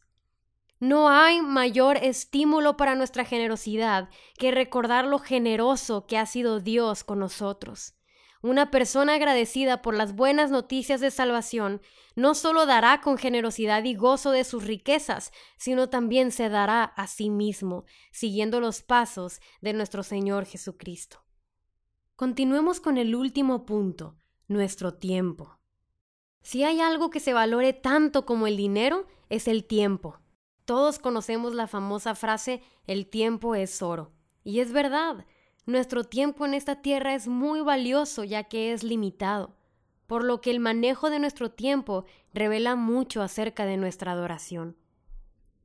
No 0.81 1.09
hay 1.09 1.41
mayor 1.41 1.97
estímulo 1.99 2.77
para 2.77 2.95
nuestra 2.95 3.25
generosidad 3.25 4.09
que 4.39 4.51
recordar 4.51 5.07
lo 5.07 5.19
generoso 5.19 6.07
que 6.07 6.19
ha 6.19 6.27
sido 6.27 6.61
Dios 6.61 7.05
con 7.05 7.21
nosotros. 7.21 7.95
Una 8.43 8.71
persona 8.71 9.15
agradecida 9.15 9.81
por 9.81 9.95
las 9.95 10.15
buenas 10.15 10.51
noticias 10.51 11.01
de 11.01 11.11
salvación 11.11 11.81
no 12.15 12.35
solo 12.35 12.67
dará 12.67 13.01
con 13.01 13.17
generosidad 13.17 13.83
y 13.85 13.95
gozo 13.95 14.33
de 14.33 14.45
sus 14.45 14.65
riquezas, 14.65 15.33
sino 15.57 15.89
también 15.89 16.31
se 16.31 16.51
dará 16.51 16.85
a 16.85 17.07
sí 17.07 17.31
mismo, 17.31 17.87
siguiendo 18.13 18.61
los 18.61 18.83
pasos 18.83 19.41
de 19.63 19.73
nuestro 19.73 20.03
Señor 20.03 20.45
Jesucristo. 20.45 21.25
Continuemos 22.17 22.81
con 22.81 22.99
el 22.99 23.15
último 23.15 23.65
punto, 23.65 24.19
nuestro 24.47 24.93
tiempo. 24.93 25.59
Si 26.43 26.65
hay 26.65 26.83
algo 26.83 27.09
que 27.09 27.21
se 27.21 27.33
valore 27.33 27.73
tanto 27.73 28.27
como 28.27 28.47
el 28.47 28.59
dinero, 28.59 29.07
es 29.31 29.49
el 29.49 29.65
tiempo. 29.65 30.21
Todos 30.65 30.99
conocemos 30.99 31.55
la 31.55 31.67
famosa 31.67 32.15
frase 32.15 32.63
el 32.87 33.07
tiempo 33.07 33.55
es 33.55 33.83
oro. 33.83 34.13
Y 34.45 34.61
es 34.61 34.73
verdad, 34.73 35.27
nuestro 35.67 36.05
tiempo 36.05 36.47
en 36.47 36.55
esta 36.55 36.83
tierra 36.83 37.15
es 37.15 37.29
muy 37.29 37.61
valioso 37.61 38.25
ya 38.25 38.45
que 38.45 38.73
es 38.73 38.83
limitado, 38.83 39.57
por 40.07 40.25
lo 40.25 40.41
que 40.41 40.51
el 40.51 40.61
manejo 40.61 41.11
de 41.11 41.19
nuestro 41.19 41.51
tiempo 41.51 42.05
revela 42.33 42.77
mucho 42.77 43.23
acerca 43.23 43.67
de 43.67 43.77
nuestra 43.77 44.13
adoración. 44.13 44.77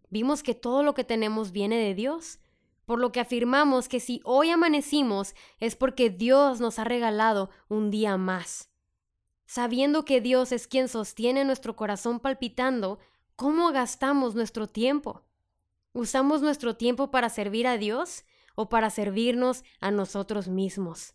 Vimos 0.10 0.44
que 0.44 0.56
todo 0.56 0.84
lo 0.84 0.94
que 0.94 1.04
tenemos 1.04 1.52
viene 1.52 1.78
de 1.78 1.94
Dios, 1.94 2.40
por 2.86 3.00
lo 3.00 3.12
que 3.12 3.20
afirmamos 3.20 3.88
que 3.88 4.00
si 4.00 4.22
hoy 4.24 4.50
amanecimos 4.50 5.36
es 5.60 5.76
porque 5.76 6.10
Dios 6.10 6.60
nos 6.60 6.80
ha 6.80 6.84
regalado 6.84 7.52
un 7.68 7.92
día 7.92 8.18
más. 8.18 8.70
Sabiendo 9.46 10.06
que 10.06 10.22
Dios 10.22 10.52
es 10.52 10.68
quien 10.68 10.88
sostiene 10.88 11.46
nuestro 11.46 11.76
corazón 11.76 12.20
palpitando, 12.20 13.00
¿cómo 13.40 13.72
gastamos 13.72 14.36
nuestro 14.36 14.68
tiempo? 14.68 15.24
¿Usamos 15.94 16.42
nuestro 16.42 16.76
tiempo 16.76 17.10
para 17.10 17.30
servir 17.30 17.66
a 17.66 17.78
Dios? 17.78 18.26
o 18.60 18.68
para 18.68 18.90
servirnos 18.90 19.64
a 19.80 19.90
nosotros 19.90 20.50
mismos. 20.50 21.14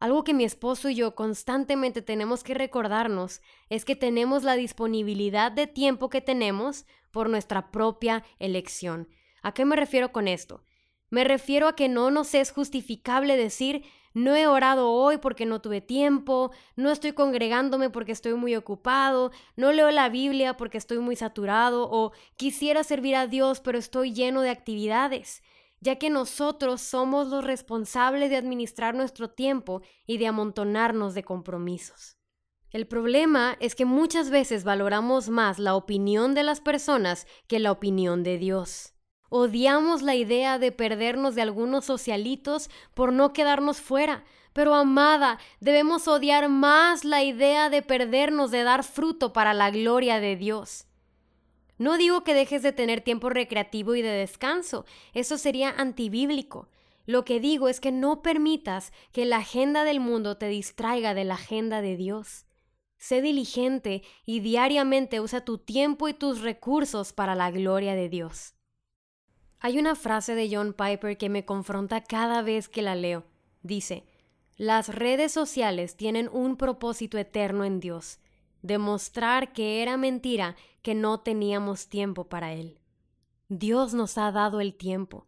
Algo 0.00 0.24
que 0.24 0.34
mi 0.34 0.42
esposo 0.42 0.88
y 0.88 0.96
yo 0.96 1.14
constantemente 1.14 2.02
tenemos 2.02 2.42
que 2.42 2.52
recordarnos 2.52 3.42
es 3.68 3.84
que 3.84 3.94
tenemos 3.94 4.42
la 4.42 4.56
disponibilidad 4.56 5.52
de 5.52 5.68
tiempo 5.68 6.08
que 6.08 6.20
tenemos 6.20 6.84
por 7.12 7.30
nuestra 7.30 7.70
propia 7.70 8.24
elección. 8.40 9.08
¿A 9.40 9.54
qué 9.54 9.64
me 9.64 9.76
refiero 9.76 10.10
con 10.10 10.26
esto? 10.26 10.64
Me 11.10 11.22
refiero 11.22 11.68
a 11.68 11.76
que 11.76 11.88
no 11.88 12.10
nos 12.10 12.34
es 12.34 12.50
justificable 12.50 13.36
decir 13.36 13.84
no 14.14 14.34
he 14.34 14.46
orado 14.46 14.90
hoy 14.90 15.18
porque 15.18 15.46
no 15.46 15.60
tuve 15.60 15.80
tiempo, 15.80 16.50
no 16.76 16.90
estoy 16.90 17.12
congregándome 17.12 17.90
porque 17.90 18.12
estoy 18.12 18.34
muy 18.34 18.56
ocupado, 18.56 19.30
no 19.56 19.72
leo 19.72 19.90
la 19.90 20.08
Biblia 20.08 20.56
porque 20.56 20.78
estoy 20.78 20.98
muy 20.98 21.16
saturado 21.16 21.88
o 21.90 22.12
quisiera 22.36 22.84
servir 22.84 23.16
a 23.16 23.26
Dios 23.26 23.60
pero 23.60 23.78
estoy 23.78 24.12
lleno 24.12 24.42
de 24.42 24.50
actividades 24.50 25.42
ya 25.80 25.96
que 25.96 26.10
nosotros 26.10 26.80
somos 26.80 27.28
los 27.28 27.44
responsables 27.44 28.30
de 28.30 28.36
administrar 28.36 28.94
nuestro 28.94 29.30
tiempo 29.30 29.82
y 30.06 30.18
de 30.18 30.26
amontonarnos 30.26 31.14
de 31.14 31.22
compromisos. 31.22 32.16
El 32.70 32.86
problema 32.86 33.56
es 33.60 33.74
que 33.74 33.84
muchas 33.84 34.30
veces 34.30 34.64
valoramos 34.64 35.28
más 35.30 35.58
la 35.58 35.74
opinión 35.74 36.34
de 36.34 36.42
las 36.42 36.60
personas 36.60 37.26
que 37.46 37.58
la 37.58 37.72
opinión 37.72 38.22
de 38.22 38.36
Dios. 38.36 38.94
Odiamos 39.30 40.02
la 40.02 40.14
idea 40.14 40.58
de 40.58 40.72
perdernos 40.72 41.34
de 41.34 41.42
algunos 41.42 41.84
socialitos 41.84 42.70
por 42.94 43.12
no 43.12 43.32
quedarnos 43.32 43.80
fuera, 43.80 44.24
pero 44.52 44.74
amada, 44.74 45.38
debemos 45.60 46.08
odiar 46.08 46.48
más 46.48 47.04
la 47.04 47.22
idea 47.22 47.68
de 47.68 47.82
perdernos 47.82 48.50
de 48.50 48.62
dar 48.62 48.84
fruto 48.84 49.32
para 49.32 49.54
la 49.54 49.70
gloria 49.70 50.18
de 50.18 50.36
Dios. 50.36 50.86
No 51.76 51.96
digo 51.96 52.24
que 52.24 52.34
dejes 52.34 52.62
de 52.62 52.72
tener 52.72 53.02
tiempo 53.02 53.28
recreativo 53.28 53.94
y 53.94 54.02
de 54.02 54.10
descanso, 54.10 54.84
eso 55.14 55.38
sería 55.38 55.70
antibíblico. 55.70 56.68
Lo 57.06 57.24
que 57.24 57.38
digo 57.38 57.68
es 57.68 57.80
que 57.80 57.92
no 57.92 58.20
permitas 58.20 58.92
que 59.12 59.24
la 59.24 59.38
agenda 59.38 59.84
del 59.84 60.00
mundo 60.00 60.36
te 60.36 60.48
distraiga 60.48 61.14
de 61.14 61.24
la 61.24 61.34
agenda 61.34 61.80
de 61.80 61.96
Dios. 61.96 62.46
Sé 62.98 63.22
diligente 63.22 64.02
y 64.26 64.40
diariamente 64.40 65.20
usa 65.20 65.44
tu 65.44 65.58
tiempo 65.58 66.08
y 66.08 66.14
tus 66.14 66.40
recursos 66.40 67.12
para 67.12 67.36
la 67.36 67.50
gloria 67.52 67.94
de 67.94 68.08
Dios. 68.08 68.57
Hay 69.60 69.78
una 69.78 69.96
frase 69.96 70.34
de 70.34 70.48
John 70.54 70.72
Piper 70.72 71.18
que 71.18 71.28
me 71.28 71.44
confronta 71.44 72.02
cada 72.02 72.42
vez 72.42 72.68
que 72.68 72.82
la 72.82 72.94
leo. 72.94 73.24
Dice, 73.62 74.04
las 74.56 74.88
redes 74.88 75.32
sociales 75.32 75.96
tienen 75.96 76.28
un 76.32 76.56
propósito 76.56 77.18
eterno 77.18 77.64
en 77.64 77.80
Dios, 77.80 78.20
demostrar 78.62 79.52
que 79.52 79.82
era 79.82 79.96
mentira 79.96 80.56
que 80.82 80.94
no 80.94 81.20
teníamos 81.20 81.88
tiempo 81.88 82.28
para 82.28 82.52
Él. 82.52 82.78
Dios 83.48 83.94
nos 83.94 84.16
ha 84.18 84.30
dado 84.30 84.60
el 84.60 84.74
tiempo. 84.74 85.26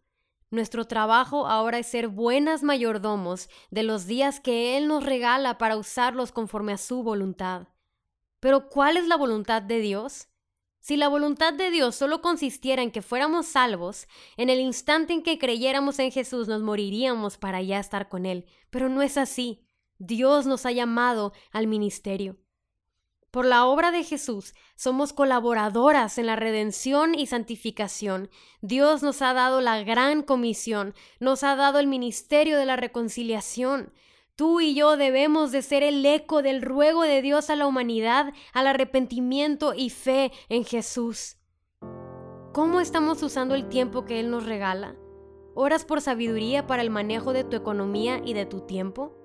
Nuestro 0.49 0.85
trabajo 0.85 1.47
ahora 1.47 1.79
es 1.79 1.87
ser 1.87 2.07
buenas 2.07 2.61
mayordomos 2.61 3.49
de 3.69 3.83
los 3.83 4.05
días 4.05 4.39
que 4.39 4.77
Él 4.77 4.87
nos 4.87 5.05
regala 5.05 5.57
para 5.57 5.77
usarlos 5.77 6.31
conforme 6.31 6.73
a 6.73 6.77
su 6.77 7.03
voluntad. 7.03 7.67
Pero 8.39 8.69
¿cuál 8.69 8.97
es 8.97 9.07
la 9.07 9.15
voluntad 9.15 9.61
de 9.61 9.79
Dios? 9.79 10.27
Si 10.81 10.97
la 10.97 11.07
voluntad 11.07 11.53
de 11.53 11.69
Dios 11.69 11.95
solo 11.95 12.21
consistiera 12.21 12.81
en 12.81 12.89
que 12.89 13.03
fuéramos 13.03 13.45
salvos, 13.45 14.07
en 14.35 14.49
el 14.49 14.59
instante 14.59 15.13
en 15.13 15.21
que 15.21 15.37
creyéramos 15.37 15.99
en 15.99 16.11
Jesús 16.11 16.47
nos 16.47 16.63
moriríamos 16.63 17.37
para 17.37 17.61
ya 17.61 17.79
estar 17.79 18.09
con 18.09 18.25
Él. 18.25 18.47
Pero 18.71 18.89
no 18.89 19.03
es 19.03 19.15
así. 19.15 19.63
Dios 19.99 20.47
nos 20.47 20.65
ha 20.65 20.71
llamado 20.71 21.33
al 21.51 21.67
ministerio. 21.67 22.39
Por 23.29 23.45
la 23.45 23.65
obra 23.65 23.91
de 23.91 24.03
Jesús 24.03 24.55
somos 24.75 25.13
colaboradoras 25.13 26.17
en 26.17 26.25
la 26.25 26.35
redención 26.35 27.13
y 27.13 27.27
santificación. 27.27 28.31
Dios 28.61 29.03
nos 29.03 29.21
ha 29.21 29.33
dado 29.33 29.61
la 29.61 29.83
gran 29.83 30.23
comisión, 30.23 30.95
nos 31.19 31.43
ha 31.43 31.55
dado 31.55 31.77
el 31.77 31.85
ministerio 31.85 32.57
de 32.57 32.65
la 32.65 32.75
reconciliación. 32.75 33.93
Tú 34.35 34.61
y 34.61 34.73
yo 34.73 34.97
debemos 34.97 35.51
de 35.51 35.61
ser 35.61 35.83
el 35.83 36.05
eco 36.05 36.41
del 36.41 36.61
ruego 36.61 37.03
de 37.03 37.21
Dios 37.21 37.49
a 37.49 37.55
la 37.55 37.67
humanidad, 37.67 38.33
al 38.53 38.67
arrepentimiento 38.67 39.73
y 39.75 39.89
fe 39.89 40.31
en 40.49 40.63
Jesús. 40.63 41.37
¿Cómo 42.53 42.79
estamos 42.79 43.21
usando 43.23 43.55
el 43.55 43.67
tiempo 43.67 44.05
que 44.05 44.19
Él 44.19 44.31
nos 44.31 44.45
regala? 44.45 44.95
¿Oras 45.53 45.85
por 45.85 46.01
sabiduría 46.01 46.65
para 46.65 46.81
el 46.81 46.89
manejo 46.89 47.33
de 47.33 47.43
tu 47.43 47.55
economía 47.55 48.21
y 48.25 48.33
de 48.33 48.45
tu 48.45 48.61
tiempo? 48.61 49.15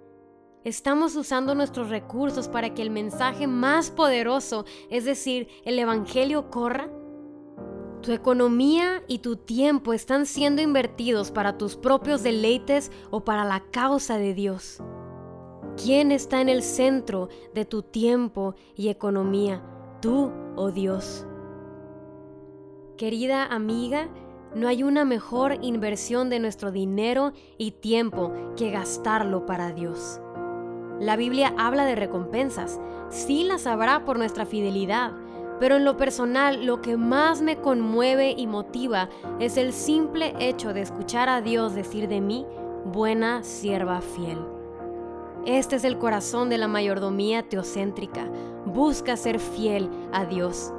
Estamos 0.64 1.14
usando 1.14 1.55
nuestros 1.55 1.88
recursos 1.88 2.49
para 2.49 2.75
que 2.75 2.83
el 2.83 2.90
mensaje 2.90 3.47
más 3.47 3.90
poderoso, 3.90 4.64
es 4.90 5.05
decir, 5.05 5.49
el 5.64 5.79
Evangelio, 5.79 6.51
corra. 6.51 6.90
Tu 8.03 8.12
economía 8.12 9.03
y 9.07 9.21
tu 9.21 9.37
tiempo 9.37 9.92
están 9.92 10.27
siendo 10.27 10.62
invertidos 10.62 11.31
para 11.31 11.57
tus 11.57 11.77
propios 11.77 12.23
deleites 12.23 12.90
o 13.11 13.25
para 13.25 13.45
la 13.45 13.61
causa 13.71 14.19
de 14.19 14.35
Dios. 14.35 14.83
¿Quién 15.83 16.11
está 16.11 16.41
en 16.41 16.49
el 16.49 16.62
centro 16.62 17.29
de 17.55 17.67
tu 17.67 17.83
tiempo 17.83 18.55
y 18.75 18.89
economía? 18.89 19.62
¿Tú 20.01 20.33
o 20.57 20.71
Dios? 20.71 21.27
Querida 22.97 23.45
amiga, 23.45 24.09
no 24.55 24.69
hay 24.69 24.83
una 24.83 25.05
mejor 25.05 25.59
inversión 25.61 26.31
de 26.31 26.41
nuestro 26.41 26.73
dinero 26.73 27.35
y 27.59 27.73
tiempo 27.73 28.33
que 28.57 28.71
gastarlo 28.71 29.45
para 29.45 29.73
Dios. 29.73 30.19
La 30.99 31.17
Biblia 31.17 31.55
habla 31.59 31.85
de 31.85 31.95
recompensas, 31.95 32.81
sí 33.11 33.45
las 33.45 33.67
habrá 33.67 34.07
por 34.07 34.17
nuestra 34.17 34.47
fidelidad, 34.47 35.12
pero 35.61 35.77
en 35.77 35.85
lo 35.85 35.99
personal 35.99 36.65
lo 36.65 36.81
que 36.81 36.97
más 36.97 37.43
me 37.43 37.61
conmueve 37.61 38.31
y 38.31 38.47
motiva 38.47 39.11
es 39.41 39.59
el 39.59 39.75
simple 39.75 40.35
hecho 40.39 40.73
de 40.73 40.81
escuchar 40.81 41.29
a 41.29 41.43
Dios 41.43 41.75
decir 41.75 42.09
de 42.09 42.23
mí, 42.23 42.47
buena 42.87 43.43
sierva 43.43 44.01
fiel. 44.01 44.56
Este 45.47 45.77
es 45.77 45.85
el 45.85 45.97
corazón 45.97 46.51
de 46.51 46.59
la 46.59 46.67
mayordomía 46.67 47.49
teocéntrica, 47.49 48.29
busca 48.67 49.17
ser 49.17 49.39
fiel 49.39 49.89
a 50.13 50.25
Dios. 50.25 50.73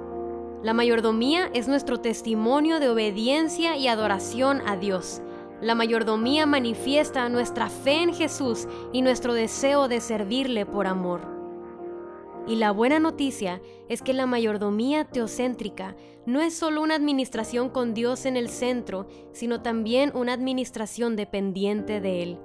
La 0.62 0.74
mayordomía 0.74 1.50
es 1.54 1.70
nuestro 1.70 2.02
testimonio 2.02 2.82
de 2.82 2.90
obediencia 2.90 3.78
y 3.78 3.88
adoración 3.88 4.62
a 4.68 4.76
Dios. 4.76 5.22
La 5.62 5.74
mayordomía 5.74 6.46
manifiesta 6.46 7.30
nuestra 7.30 7.70
fe 7.70 8.02
en 8.02 8.14
Jesús 8.14 8.68
y 8.92 9.04
nuestro 9.04 9.34
deseo 9.34 9.88
de 9.88 10.02
servirle 10.02 10.66
por 10.66 10.86
amor. 10.86 11.22
Y 12.46 12.58
la 12.58 12.72
buena 12.72 13.00
noticia 13.00 13.62
es 13.88 14.02
que 14.02 14.14
la 14.14 14.26
mayordomía 14.26 15.06
teocéntrica 15.06 15.96
no 16.26 16.42
es 16.42 16.54
solo 16.54 16.82
una 16.82 16.96
administración 16.96 17.70
con 17.70 17.94
Dios 17.94 18.26
en 18.26 18.36
el 18.36 18.50
centro, 18.50 19.08
sino 19.32 19.62
también 19.62 20.12
una 20.14 20.34
administración 20.34 21.16
dependiente 21.16 22.02
de 22.02 22.24
Él. 22.24 22.40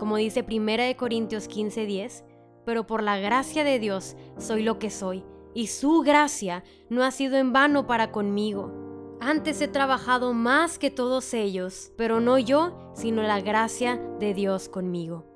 Como 0.00 0.16
dice 0.16 0.46
1 0.48 0.96
Corintios 0.96 1.46
15:10, 1.46 2.24
pero 2.64 2.86
por 2.86 3.02
la 3.02 3.18
gracia 3.18 3.64
de 3.64 3.78
Dios 3.78 4.16
soy 4.38 4.62
lo 4.62 4.78
que 4.78 4.88
soy 4.88 5.26
y 5.52 5.66
su 5.66 6.00
gracia 6.00 6.64
no 6.88 7.04
ha 7.04 7.10
sido 7.10 7.36
en 7.36 7.52
vano 7.52 7.86
para 7.86 8.10
conmigo. 8.10 8.72
Antes 9.20 9.60
he 9.60 9.68
trabajado 9.68 10.32
más 10.32 10.78
que 10.78 10.90
todos 10.90 11.34
ellos, 11.34 11.92
pero 11.98 12.18
no 12.18 12.38
yo, 12.38 12.92
sino 12.94 13.20
la 13.20 13.42
gracia 13.42 14.00
de 14.18 14.32
Dios 14.32 14.70
conmigo. 14.70 15.26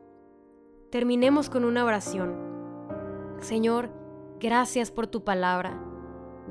Terminemos 0.90 1.50
con 1.50 1.66
una 1.66 1.85
oración. 1.85 2.35
Señor, 3.40 3.90
gracias 4.40 4.90
por 4.90 5.07
tu 5.07 5.24
palabra. 5.24 5.79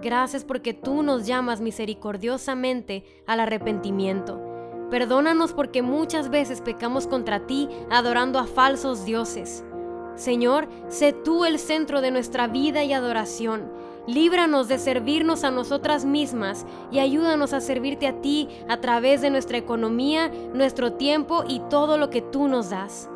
Gracias 0.03 0.45
porque 0.45 0.75
tú 0.75 1.01
nos 1.01 1.25
llamas 1.25 1.61
misericordiosamente 1.61 3.23
al 3.25 3.39
arrepentimiento. 3.39 4.52
Perdónanos 4.93 5.53
porque 5.53 5.81
muchas 5.81 6.29
veces 6.29 6.61
pecamos 6.61 7.07
contra 7.07 7.47
ti 7.47 7.67
adorando 7.89 8.37
a 8.37 8.45
falsos 8.45 9.05
dioses. 9.05 9.65
Señor, 10.13 10.67
sé 10.87 11.13
tú 11.13 11.45
el 11.45 11.57
centro 11.57 11.99
de 11.99 12.11
nuestra 12.11 12.45
vida 12.45 12.83
y 12.83 12.93
adoración. 12.93 13.71
Líbranos 14.05 14.67
de 14.67 14.77
servirnos 14.77 15.43
a 15.43 15.49
nosotras 15.49 16.05
mismas 16.05 16.67
y 16.91 16.99
ayúdanos 16.99 17.53
a 17.53 17.59
servirte 17.59 18.05
a 18.05 18.21
ti 18.21 18.49
a 18.69 18.81
través 18.81 19.21
de 19.21 19.31
nuestra 19.31 19.57
economía, 19.57 20.31
nuestro 20.53 20.93
tiempo 20.93 21.43
y 21.47 21.59
todo 21.71 21.97
lo 21.97 22.11
que 22.11 22.21
tú 22.21 22.47
nos 22.47 22.69
das. 22.69 23.09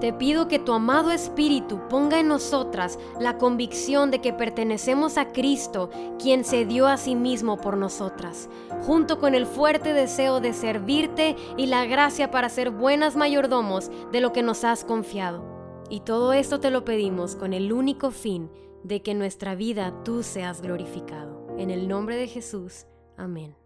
Te 0.00 0.12
pido 0.12 0.48
que 0.48 0.58
tu 0.58 0.72
amado 0.72 1.10
Espíritu 1.12 1.80
ponga 1.88 2.20
en 2.20 2.28
nosotras 2.28 2.98
la 3.18 3.38
convicción 3.38 4.10
de 4.10 4.20
que 4.20 4.32
pertenecemos 4.32 5.16
a 5.16 5.32
Cristo, 5.32 5.90
quien 6.18 6.44
se 6.44 6.64
dio 6.64 6.86
a 6.86 6.96
sí 6.96 7.14
mismo 7.14 7.56
por 7.56 7.76
nosotras, 7.76 8.48
junto 8.86 9.18
con 9.18 9.34
el 9.34 9.46
fuerte 9.46 9.92
deseo 9.92 10.40
de 10.40 10.52
servirte 10.52 11.36
y 11.56 11.66
la 11.66 11.86
gracia 11.86 12.30
para 12.30 12.48
ser 12.48 12.70
buenas 12.70 13.16
mayordomos 13.16 13.90
de 14.12 14.20
lo 14.20 14.32
que 14.32 14.42
nos 14.42 14.64
has 14.64 14.84
confiado. 14.84 15.42
Y 15.88 16.00
todo 16.00 16.32
esto 16.32 16.60
te 16.60 16.70
lo 16.70 16.84
pedimos 16.84 17.36
con 17.36 17.52
el 17.52 17.72
único 17.72 18.10
fin 18.10 18.50
de 18.82 19.02
que 19.02 19.12
en 19.12 19.18
nuestra 19.18 19.54
vida 19.54 19.94
tú 20.04 20.22
seas 20.22 20.60
glorificado. 20.60 21.46
En 21.58 21.70
el 21.70 21.88
nombre 21.88 22.16
de 22.16 22.28
Jesús. 22.28 22.86
Amén. 23.16 23.63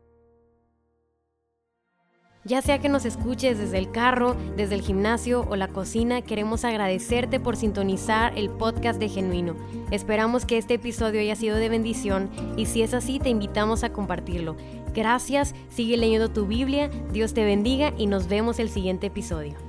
Ya 2.48 2.62
sea 2.62 2.78
que 2.78 2.88
nos 2.88 3.04
escuches 3.04 3.58
desde 3.58 3.76
el 3.76 3.90
carro, 3.90 4.34
desde 4.56 4.74
el 4.74 4.80
gimnasio 4.80 5.46
o 5.50 5.54
la 5.54 5.68
cocina, 5.68 6.22
queremos 6.22 6.64
agradecerte 6.64 7.38
por 7.38 7.56
sintonizar 7.56 8.32
el 8.38 8.48
podcast 8.48 8.98
de 8.98 9.10
Genuino. 9.10 9.54
Esperamos 9.90 10.46
que 10.46 10.56
este 10.56 10.74
episodio 10.74 11.20
haya 11.20 11.36
sido 11.36 11.58
de 11.58 11.68
bendición 11.68 12.30
y 12.56 12.64
si 12.64 12.80
es 12.80 12.94
así 12.94 13.18
te 13.18 13.28
invitamos 13.28 13.84
a 13.84 13.92
compartirlo. 13.92 14.56
Gracias, 14.94 15.54
sigue 15.68 15.98
leyendo 15.98 16.30
tu 16.30 16.46
Biblia, 16.46 16.88
Dios 17.12 17.34
te 17.34 17.44
bendiga 17.44 17.92
y 17.98 18.06
nos 18.06 18.28
vemos 18.28 18.58
el 18.60 18.70
siguiente 18.70 19.08
episodio. 19.08 19.67